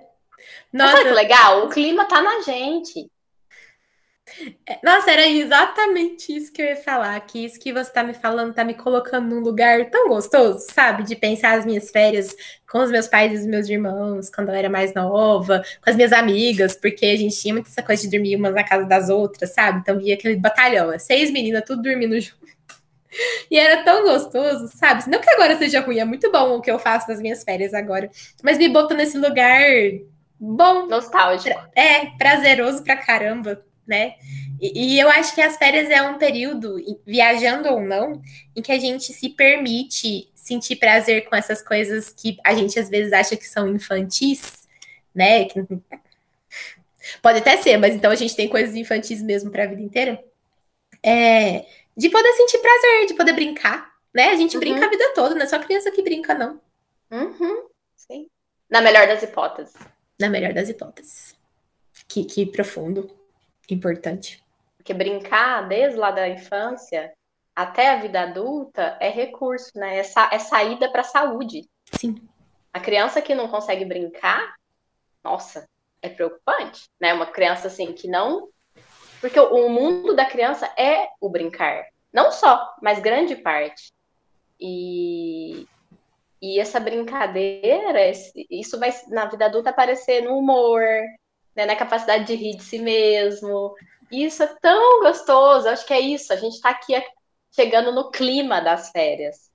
[0.72, 1.66] Mas Sabe que Nossa, legal?
[1.66, 3.10] O clima tá na gente.
[4.82, 7.18] Nossa, era exatamente isso que eu ia falar.
[7.20, 11.02] Que isso que você tá me falando tá me colocando num lugar tão gostoso, sabe?
[11.04, 12.34] De pensar as minhas férias
[12.70, 15.96] com os meus pais e os meus irmãos, quando eu era mais nova, com as
[15.96, 19.10] minhas amigas, porque a gente tinha muito essa coisa de dormir umas na casa das
[19.10, 19.80] outras, sabe?
[19.80, 20.98] Então via aquele batalhão, né?
[20.98, 22.40] seis meninas, tudo dormindo junto.
[23.50, 25.08] E era tão gostoso, sabe?
[25.10, 27.74] Não que agora seja ruim, é muito bom o que eu faço nas minhas férias
[27.74, 28.10] agora,
[28.42, 29.60] mas me botou nesse lugar
[30.40, 31.60] bom, Nostálgico.
[31.76, 34.14] é prazeroso pra caramba, né?
[34.60, 36.76] E, e eu acho que as férias é um período,
[37.06, 38.20] viajando ou não,
[38.54, 42.88] em que a gente se permite sentir prazer com essas coisas que a gente às
[42.88, 44.66] vezes acha que são infantis,
[45.14, 45.46] né?
[47.20, 50.22] Pode até ser, mas então a gente tem coisas infantis mesmo para a vida inteira.
[51.02, 51.66] É,
[51.96, 54.28] de poder sentir prazer, de poder brincar, né?
[54.28, 54.60] A gente Uhum.
[54.60, 56.60] brinca a vida toda, não é só criança que brinca, não.
[57.10, 57.66] Uhum,
[57.96, 58.28] sim.
[58.70, 59.74] Na melhor das hipóteses.
[60.18, 61.36] Na melhor das hipóteses.
[62.08, 63.10] Que, que profundo,
[63.72, 64.42] importante.
[64.76, 67.12] Porque brincar desde lá da infância
[67.54, 69.98] até a vida adulta é recurso, né?
[69.98, 71.68] É, sa- é saída para a saúde.
[71.92, 72.16] Sim.
[72.72, 74.54] A criança que não consegue brincar,
[75.22, 75.66] nossa,
[76.00, 77.12] é preocupante, né?
[77.12, 78.48] Uma criança assim que não.
[79.20, 81.86] Porque o mundo da criança é o brincar.
[82.12, 83.92] Não só, mas grande parte.
[84.58, 85.66] E,
[86.40, 88.10] e essa brincadeira,
[88.50, 90.82] isso vai na vida adulta aparecer no humor,
[91.56, 91.66] né?
[91.66, 93.74] Na capacidade de rir de si mesmo.
[94.10, 95.68] Isso é tão gostoso.
[95.68, 96.32] Acho que é isso.
[96.32, 96.94] A gente tá aqui
[97.54, 99.50] chegando no clima das férias.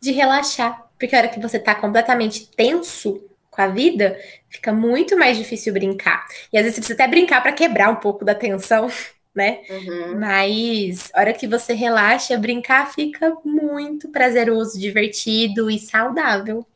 [0.00, 0.88] de relaxar.
[0.98, 4.18] Porque a hora que você tá completamente tenso com a vida,
[4.48, 6.26] fica muito mais difícil brincar.
[6.52, 8.88] E às vezes você precisa até brincar para quebrar um pouco da tensão,
[9.34, 9.60] né?
[9.70, 10.18] Uhum.
[10.20, 16.66] Mas a hora que você relaxa, brincar fica muito prazeroso, divertido e saudável.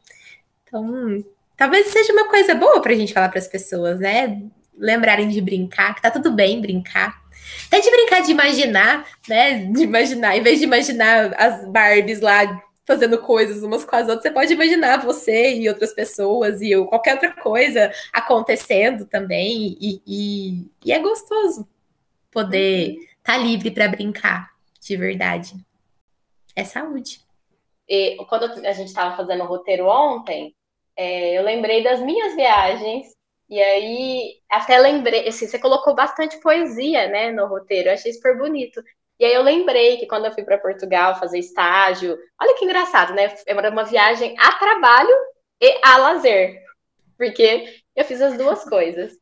[0.64, 1.24] Então,
[1.62, 4.42] talvez seja uma coisa boa pra gente falar para as pessoas, né?
[4.76, 7.22] Lembrarem de brincar, que tá tudo bem brincar.
[7.68, 9.66] Até de brincar de imaginar, né?
[9.66, 14.22] De imaginar, em vez de imaginar as Barbies lá fazendo coisas umas com as outras,
[14.22, 19.78] você pode imaginar você e outras pessoas e qualquer outra coisa acontecendo também.
[19.80, 21.68] E, e, e é gostoso
[22.32, 24.50] poder estar livre para brincar
[24.80, 25.54] de verdade.
[26.56, 27.20] É saúde.
[27.88, 30.52] E quando a gente estava fazendo o roteiro ontem,
[30.96, 33.06] é, eu lembrei das minhas viagens.
[33.48, 37.88] E aí, até lembrei, assim, você colocou bastante poesia, né, no roteiro.
[37.88, 38.82] Eu achei super bonito.
[39.18, 43.14] E aí eu lembrei que quando eu fui para Portugal fazer estágio, olha que engraçado,
[43.14, 43.32] né?
[43.46, 45.14] Era uma viagem a trabalho
[45.60, 46.60] e a lazer,
[47.16, 49.12] porque eu fiz as duas coisas.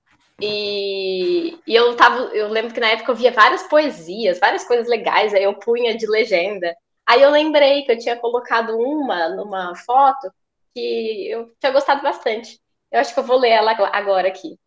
[0.41, 4.89] E, e eu tava, eu lembro que na época eu via várias poesias, várias coisas
[4.89, 6.75] legais, aí eu punha de legenda.
[7.07, 10.33] Aí eu lembrei que eu tinha colocado uma numa foto
[10.75, 12.61] que eu tinha gostado bastante.
[12.91, 14.59] Eu acho que eu vou ler ela agora aqui.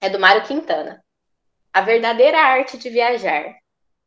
[0.00, 1.04] É do Mário Quintana.
[1.72, 3.54] A verdadeira arte de viajar.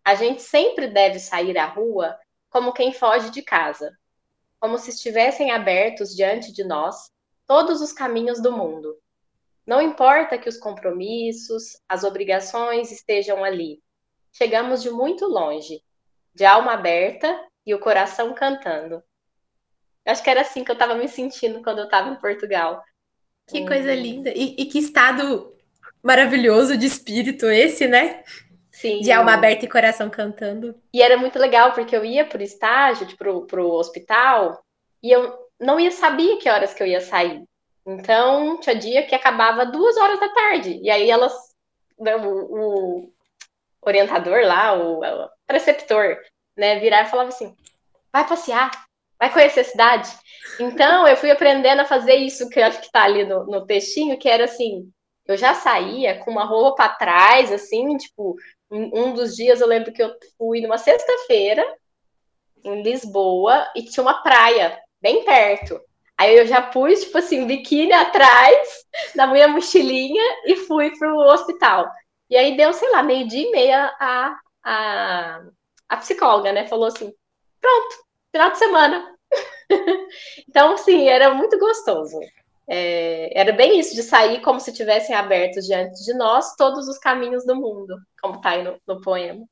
[0.04, 2.18] A gente sempre deve sair à rua
[2.50, 3.92] como quem foge de casa,
[4.60, 7.12] como se estivessem abertos diante de nós
[7.48, 8.98] todos os caminhos do mundo.
[9.66, 13.82] Não importa que os compromissos, as obrigações estejam ali.
[14.32, 15.84] Chegamos de muito longe,
[16.34, 19.04] de alma aberta e o coração cantando.
[20.06, 22.84] Eu acho que era assim que eu estava me sentindo quando eu estava em Portugal.
[23.48, 24.32] Que coisa linda.
[24.36, 25.52] E, e que estado
[26.02, 28.24] maravilhoso de espírito esse, né?
[28.72, 29.02] Sim.
[29.02, 30.76] De alma aberta e coração cantando.
[30.94, 34.64] E era muito legal, porque eu ia por estágio, pro, pro hospital,
[35.04, 37.44] e eu não ia sabia que horas que eu ia sair.
[37.86, 40.80] Então, tinha dia que acabava duas horas da tarde.
[40.82, 41.34] E aí elas,
[42.00, 43.14] né, o, o
[43.82, 46.18] orientador lá, o, o preceptor,
[46.58, 47.56] né, virar e falava assim:
[48.12, 48.72] vai passear,
[49.22, 50.10] vai conhecer a cidade.
[50.60, 53.66] Então, eu fui aprendendo a fazer isso que eu acho que está ali no, no
[53.68, 54.92] textinho, que era assim:
[55.28, 58.36] eu já saía com uma roupa para trás, assim, tipo,
[58.72, 61.64] um, dos dias eu lembro que eu fui numa sexta-feira
[62.64, 65.80] em Lisboa e tinha uma praia bem perto.
[66.18, 68.68] Aí eu já pus, tipo assim, biquíni atrás
[69.16, 71.88] da minha mochilinha e fui pro hospital.
[72.28, 75.42] E aí deu, sei lá, meio-dia e meia a, a,
[75.90, 76.68] a psicóloga, né?
[76.68, 77.14] Falou assim:
[77.60, 79.16] pronto, final de semana.
[80.48, 82.20] então, sim, era muito gostoso.
[82.68, 86.98] É, era bem isso, de sair como se tivessem abertos diante de nós todos os
[86.98, 89.46] caminhos do mundo, como tá aí no, no poema.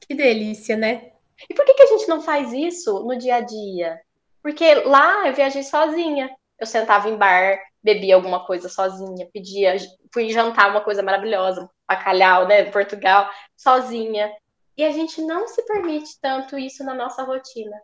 [0.00, 1.12] Que delícia, né?
[1.48, 4.00] E por que, que a gente não faz isso no dia a dia?
[4.42, 6.30] Porque lá eu viajei sozinha.
[6.58, 9.76] Eu sentava em bar, bebia alguma coisa sozinha, pedia,
[10.12, 14.32] fui jantar uma coisa maravilhosa, bacalhau, né, Portugal, sozinha.
[14.76, 17.76] E a gente não se permite tanto isso na nossa rotina.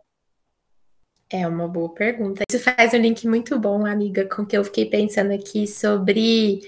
[1.29, 2.43] É uma boa pergunta.
[2.49, 6.61] Isso faz um link muito bom, amiga, com o que eu fiquei pensando aqui sobre,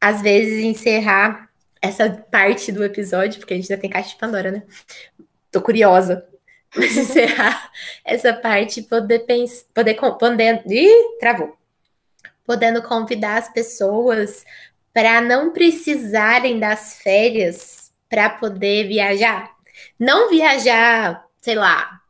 [0.00, 1.50] às vezes, encerrar
[1.82, 4.62] essa parte do episódio, porque a gente ainda tem caixa de Pandora, né?
[5.50, 6.24] Tô curiosa
[6.76, 7.70] mas encerrar
[8.04, 11.56] essa parte, poder pensar, poder, poder, ih, travou.
[12.44, 14.44] Podendo convidar as pessoas
[14.92, 17.79] para não precisarem das férias
[18.10, 19.50] para poder viajar.
[19.98, 22.00] Não viajar, sei lá,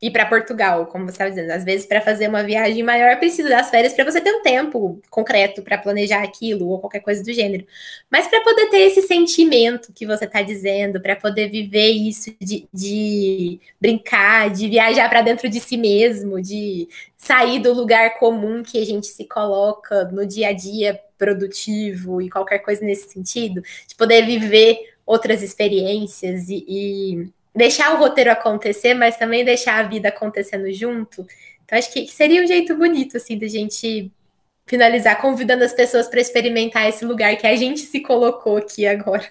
[0.00, 1.50] ir para Portugal, como você estava dizendo.
[1.50, 5.00] Às vezes, para fazer uma viagem maior, precisa das férias para você ter um tempo
[5.10, 7.66] concreto para planejar aquilo ou qualquer coisa do gênero.
[8.10, 12.66] Mas para poder ter esse sentimento que você está dizendo, para poder viver isso de,
[12.72, 16.88] de brincar, de viajar para dentro de si mesmo, de
[17.18, 22.30] sair do lugar comum que a gente se coloca no dia a dia produtivo e
[22.30, 24.78] qualquer coisa nesse sentido, de poder viver
[25.10, 31.26] outras experiências e, e deixar o roteiro acontecer, mas também deixar a vida acontecendo junto.
[31.64, 34.08] Então, acho que seria um jeito bonito, assim, da gente
[34.66, 39.28] finalizar convidando as pessoas para experimentar esse lugar que a gente se colocou aqui agora.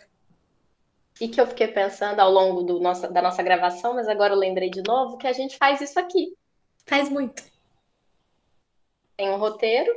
[1.21, 4.37] E que eu fiquei pensando ao longo do nossa, da nossa gravação, mas agora eu
[4.37, 6.33] lembrei de novo que a gente faz isso aqui.
[6.85, 7.41] Faz muito.
[9.15, 9.93] Tem um roteiro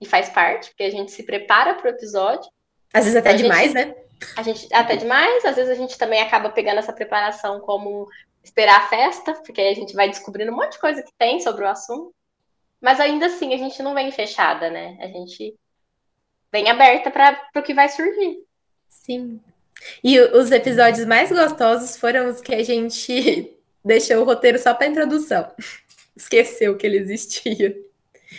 [0.00, 2.48] e faz parte, porque a gente se prepara para o episódio.
[2.94, 3.86] Às vezes até demais, gente...
[3.86, 4.07] né?
[4.36, 8.08] A gente até demais, às vezes a gente também acaba pegando essa preparação como
[8.42, 11.40] esperar a festa, porque aí a gente vai descobrindo um monte de coisa que tem
[11.40, 12.14] sobre o assunto.
[12.80, 14.96] Mas ainda assim, a gente não vem fechada, né?
[15.00, 15.54] A gente
[16.50, 18.38] vem aberta para o que vai surgir.
[18.88, 19.40] Sim.
[20.02, 23.52] E os episódios mais gostosos foram os que a gente
[23.84, 25.50] deixou o roteiro só para introdução.
[26.16, 27.76] Esqueceu que ele existia.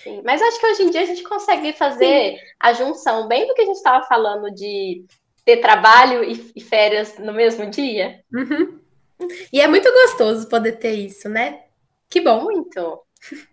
[0.03, 2.39] Sim, mas acho que hoje em dia a gente consegue fazer Sim.
[2.59, 5.03] a junção bem do que a gente estava falando de
[5.49, 8.23] ter trabalho e, férias no mesmo dia.
[8.31, 8.79] Uhum.
[9.51, 11.63] E é muito gostoso poder ter isso, né?
[12.07, 12.43] Que bom.
[12.43, 13.01] Muito.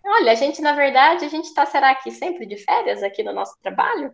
[0.04, 3.32] Olha, a gente, na verdade, a gente está, será que sempre de férias aqui no
[3.32, 4.12] nosso trabalho?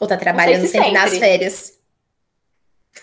[0.00, 1.78] Ou está trabalhando se sempre, sempre nas férias?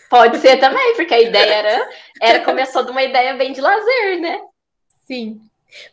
[0.10, 1.90] Pode ser também, porque a ideia era,
[2.22, 4.42] era começou de uma ideia bem de lazer, né?
[5.06, 5.40] Sim.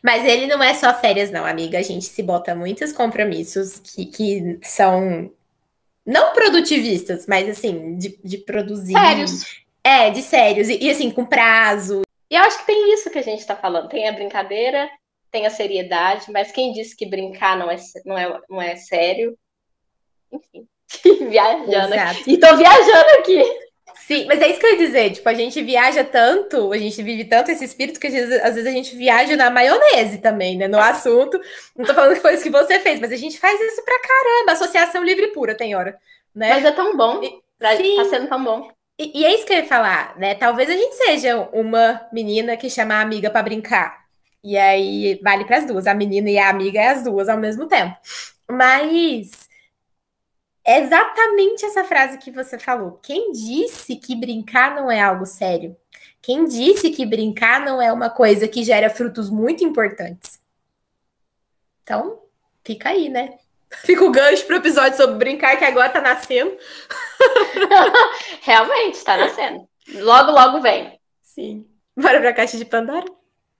[0.01, 1.77] Mas ele não é só férias, não, amiga.
[1.77, 5.31] A gente se bota muitos compromissos que, que são
[6.05, 8.93] não produtivistas, mas assim, de, de produzir.
[8.93, 9.63] Sérios.
[9.83, 10.69] É, de sérios.
[10.69, 12.01] E, e, assim, com prazo.
[12.29, 13.89] E eu acho que tem isso que a gente está falando.
[13.89, 14.89] Tem a brincadeira,
[15.31, 19.37] tem a seriedade, mas quem disse que brincar não é, não é, não é sério?
[20.31, 20.67] Enfim,
[21.29, 21.93] viajando.
[21.93, 22.29] Exato.
[22.29, 23.43] E tô viajando aqui.
[24.07, 25.11] Sim, mas é isso que eu ia dizer.
[25.11, 28.55] Tipo, a gente viaja tanto, a gente vive tanto esse espírito que às vezes, às
[28.55, 30.67] vezes a gente viaja na maionese também, né?
[30.67, 31.39] No assunto.
[31.75, 33.99] Não tô falando que foi isso que você fez, mas a gente faz isso pra
[34.01, 34.51] caramba.
[34.51, 35.97] Associação livre pura tem hora.
[36.35, 36.49] Né?
[36.49, 37.23] Mas é tão bom.
[37.23, 38.69] E, tá sendo tão bom.
[38.99, 40.35] E, e, é isso que eu ia falar, né?
[40.35, 44.03] Talvez a gente seja uma menina que chama a amiga para brincar.
[44.43, 47.37] E aí vale para as duas, a menina e a amiga é as duas ao
[47.37, 47.95] mesmo tempo.
[48.51, 49.42] Mas
[50.65, 52.99] é exatamente essa frase que você falou.
[53.03, 55.75] Quem disse que brincar não é algo sério?
[56.21, 60.39] Quem disse que brincar não é uma coisa que gera frutos muito importantes?
[61.83, 62.21] Então,
[62.63, 63.37] fica aí, né?
[63.83, 66.55] Fica o gancho para o episódio sobre brincar, que agora tá nascendo.
[68.41, 69.67] Realmente, tá nascendo.
[69.95, 70.99] Logo, logo vem.
[71.21, 71.67] Sim.
[71.97, 73.05] Bora para a caixa de Pandora?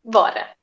[0.04, 0.56] Bora.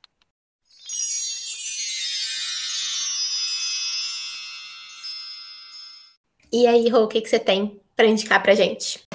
[6.53, 9.07] E aí, Rô, o que, que você tem para indicar pra gente?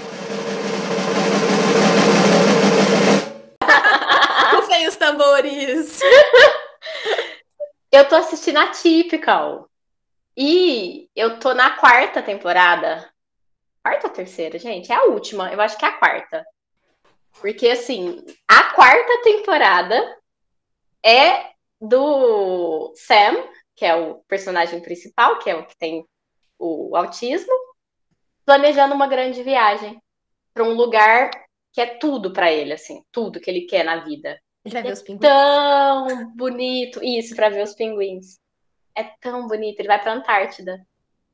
[4.53, 5.99] Rufem os tambores!
[7.91, 9.69] Eu tô assistindo a Typical.
[10.37, 13.09] E eu tô na quarta temporada.
[13.83, 14.89] Quarta ou terceira, gente?
[14.89, 15.51] É a última.
[15.51, 16.45] Eu acho que é a quarta.
[17.41, 20.17] Porque, assim, a quarta temporada
[21.03, 26.05] é do Sam, que é o personagem principal, que é o que tem
[26.57, 27.53] o autismo,
[28.45, 30.01] planejando uma grande viagem
[30.53, 31.29] para um lugar
[31.73, 34.39] que é tudo para ele, assim, tudo que ele quer na vida.
[34.63, 35.21] Ele vai ver os É pinguins.
[35.29, 37.03] tão bonito.
[37.03, 38.39] Isso, para ver os pinguins.
[38.95, 39.79] É tão bonito.
[39.79, 40.85] Ele vai para Antártida.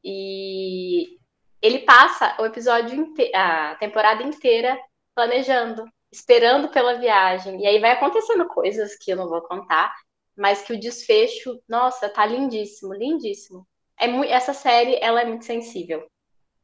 [0.03, 1.17] E
[1.61, 4.77] ele passa o episódio inte- a temporada inteira
[5.13, 7.61] planejando, esperando pela viagem.
[7.61, 9.93] E aí vai acontecendo coisas que eu não vou contar,
[10.35, 13.67] mas que o desfecho, nossa, tá lindíssimo, lindíssimo.
[14.01, 16.03] É mui- essa série, ela é muito sensível.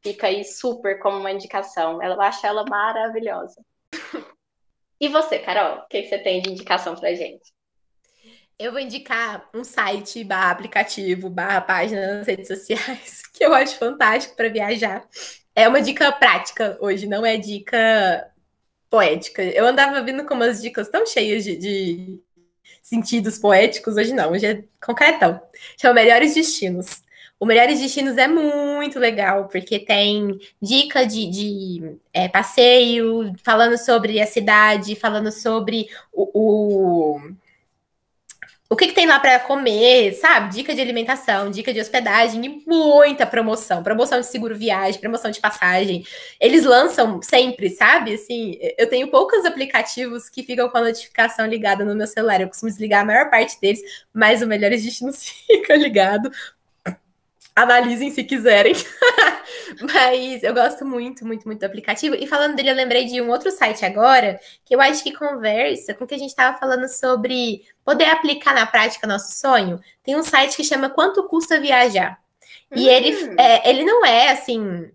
[0.02, 2.02] Fica aí super como uma indicação.
[2.02, 3.62] Eu acho ela maravilhosa.
[5.00, 7.52] E você, Carol, o que você tem de indicação pra gente?
[8.58, 13.78] Eu vou indicar um site, barra aplicativo, barra página nas redes sociais, que eu acho
[13.78, 15.06] fantástico para viajar.
[15.54, 18.28] É uma dica prática hoje, não é dica
[18.90, 19.44] poética.
[19.44, 22.20] Eu andava vindo com umas dicas tão cheias de, de
[22.82, 25.40] sentidos poéticos, hoje não, hoje é concretão.
[25.80, 27.02] Chama Melhores Destinos.
[27.40, 34.20] O Melhores Destinos é muito legal, porque tem dica de, de, é, passeio, falando sobre
[34.20, 37.20] a cidade, falando sobre o, o
[38.70, 40.54] o que, que tem lá para comer, sabe?
[40.54, 43.82] Dica de alimentação, dica de hospedagem e muita promoção.
[43.82, 46.04] Promoção de seguro viagem, promoção de passagem.
[46.38, 48.12] Eles lançam sempre, sabe?
[48.12, 52.42] Assim, eu tenho poucos aplicativos que ficam com a notificação ligada no meu celular.
[52.42, 53.80] Eu costumo desligar a maior parte deles,
[54.12, 56.30] mas o Melhores Destinos fica ligado.
[57.62, 58.74] Analisem se quiserem.
[59.92, 62.14] Mas eu gosto muito, muito, muito do aplicativo.
[62.14, 65.94] E falando dele, eu lembrei de um outro site agora, que eu acho que conversa
[65.94, 69.80] com o que a gente estava falando sobre poder aplicar na prática nosso sonho.
[70.02, 72.18] Tem um site que chama Quanto Custa Viajar.
[72.74, 72.90] E Hum.
[72.90, 74.90] ele, é, ele não é assim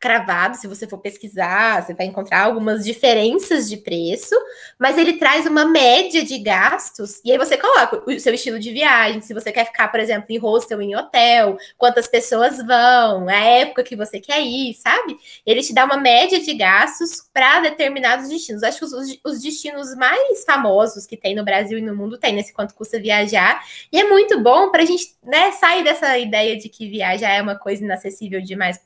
[0.00, 4.34] cravado, se você for pesquisar, você vai encontrar algumas diferenças de preço,
[4.78, 8.72] mas ele traz uma média de gastos, e aí você coloca o seu estilo de
[8.72, 13.34] viagem, se você quer ficar, por exemplo, em hostel, em hotel, quantas pessoas vão, a
[13.34, 15.18] época que você quer ir, sabe?
[15.44, 18.62] Ele te dá uma média de gastos para determinados destinos.
[18.62, 22.34] Acho que os, os destinos mais famosos que tem no Brasil e no mundo tem
[22.34, 26.56] nesse quanto custa viajar, e é muito bom para a gente né, sair dessa ideia
[26.56, 28.80] de que viajar é uma coisa inacessível demais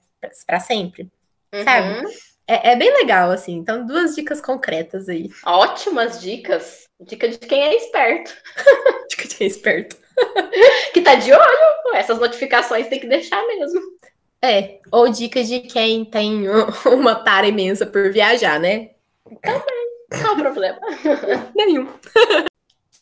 [0.47, 1.11] para sempre.
[1.63, 1.89] Sabe?
[1.89, 2.11] Uhum.
[2.47, 3.55] É, é bem legal, assim.
[3.55, 5.31] Então, duas dicas concretas aí.
[5.47, 6.85] Ótimas dicas.
[7.01, 8.33] Dica de quem é esperto.
[9.11, 9.97] Dica de quem é esperto.
[10.93, 11.95] Que tá de olho.
[11.95, 13.81] Essas notificações tem que deixar mesmo.
[14.41, 16.45] É, ou dicas de quem tem
[16.87, 18.91] uma tara imensa por viajar, né?
[19.43, 20.79] Qual o problema?
[21.57, 21.89] Nenhum.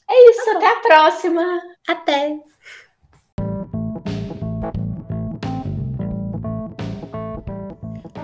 [0.09, 1.63] É isso, até a próxima.
[1.87, 2.39] Até!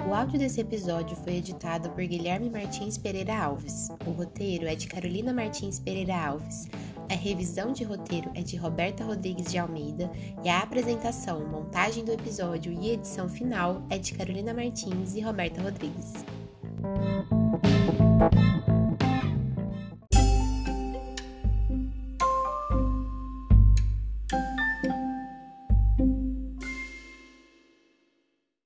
[0.09, 3.91] O áudio desse episódio foi editado por Guilherme Martins Pereira Alves.
[4.07, 6.67] O roteiro é de Carolina Martins Pereira Alves.
[7.11, 10.11] A revisão de roteiro é de Roberta Rodrigues de Almeida
[10.43, 15.61] e a apresentação, montagem do episódio e edição final é de Carolina Martins e Roberta
[15.61, 16.25] Rodrigues.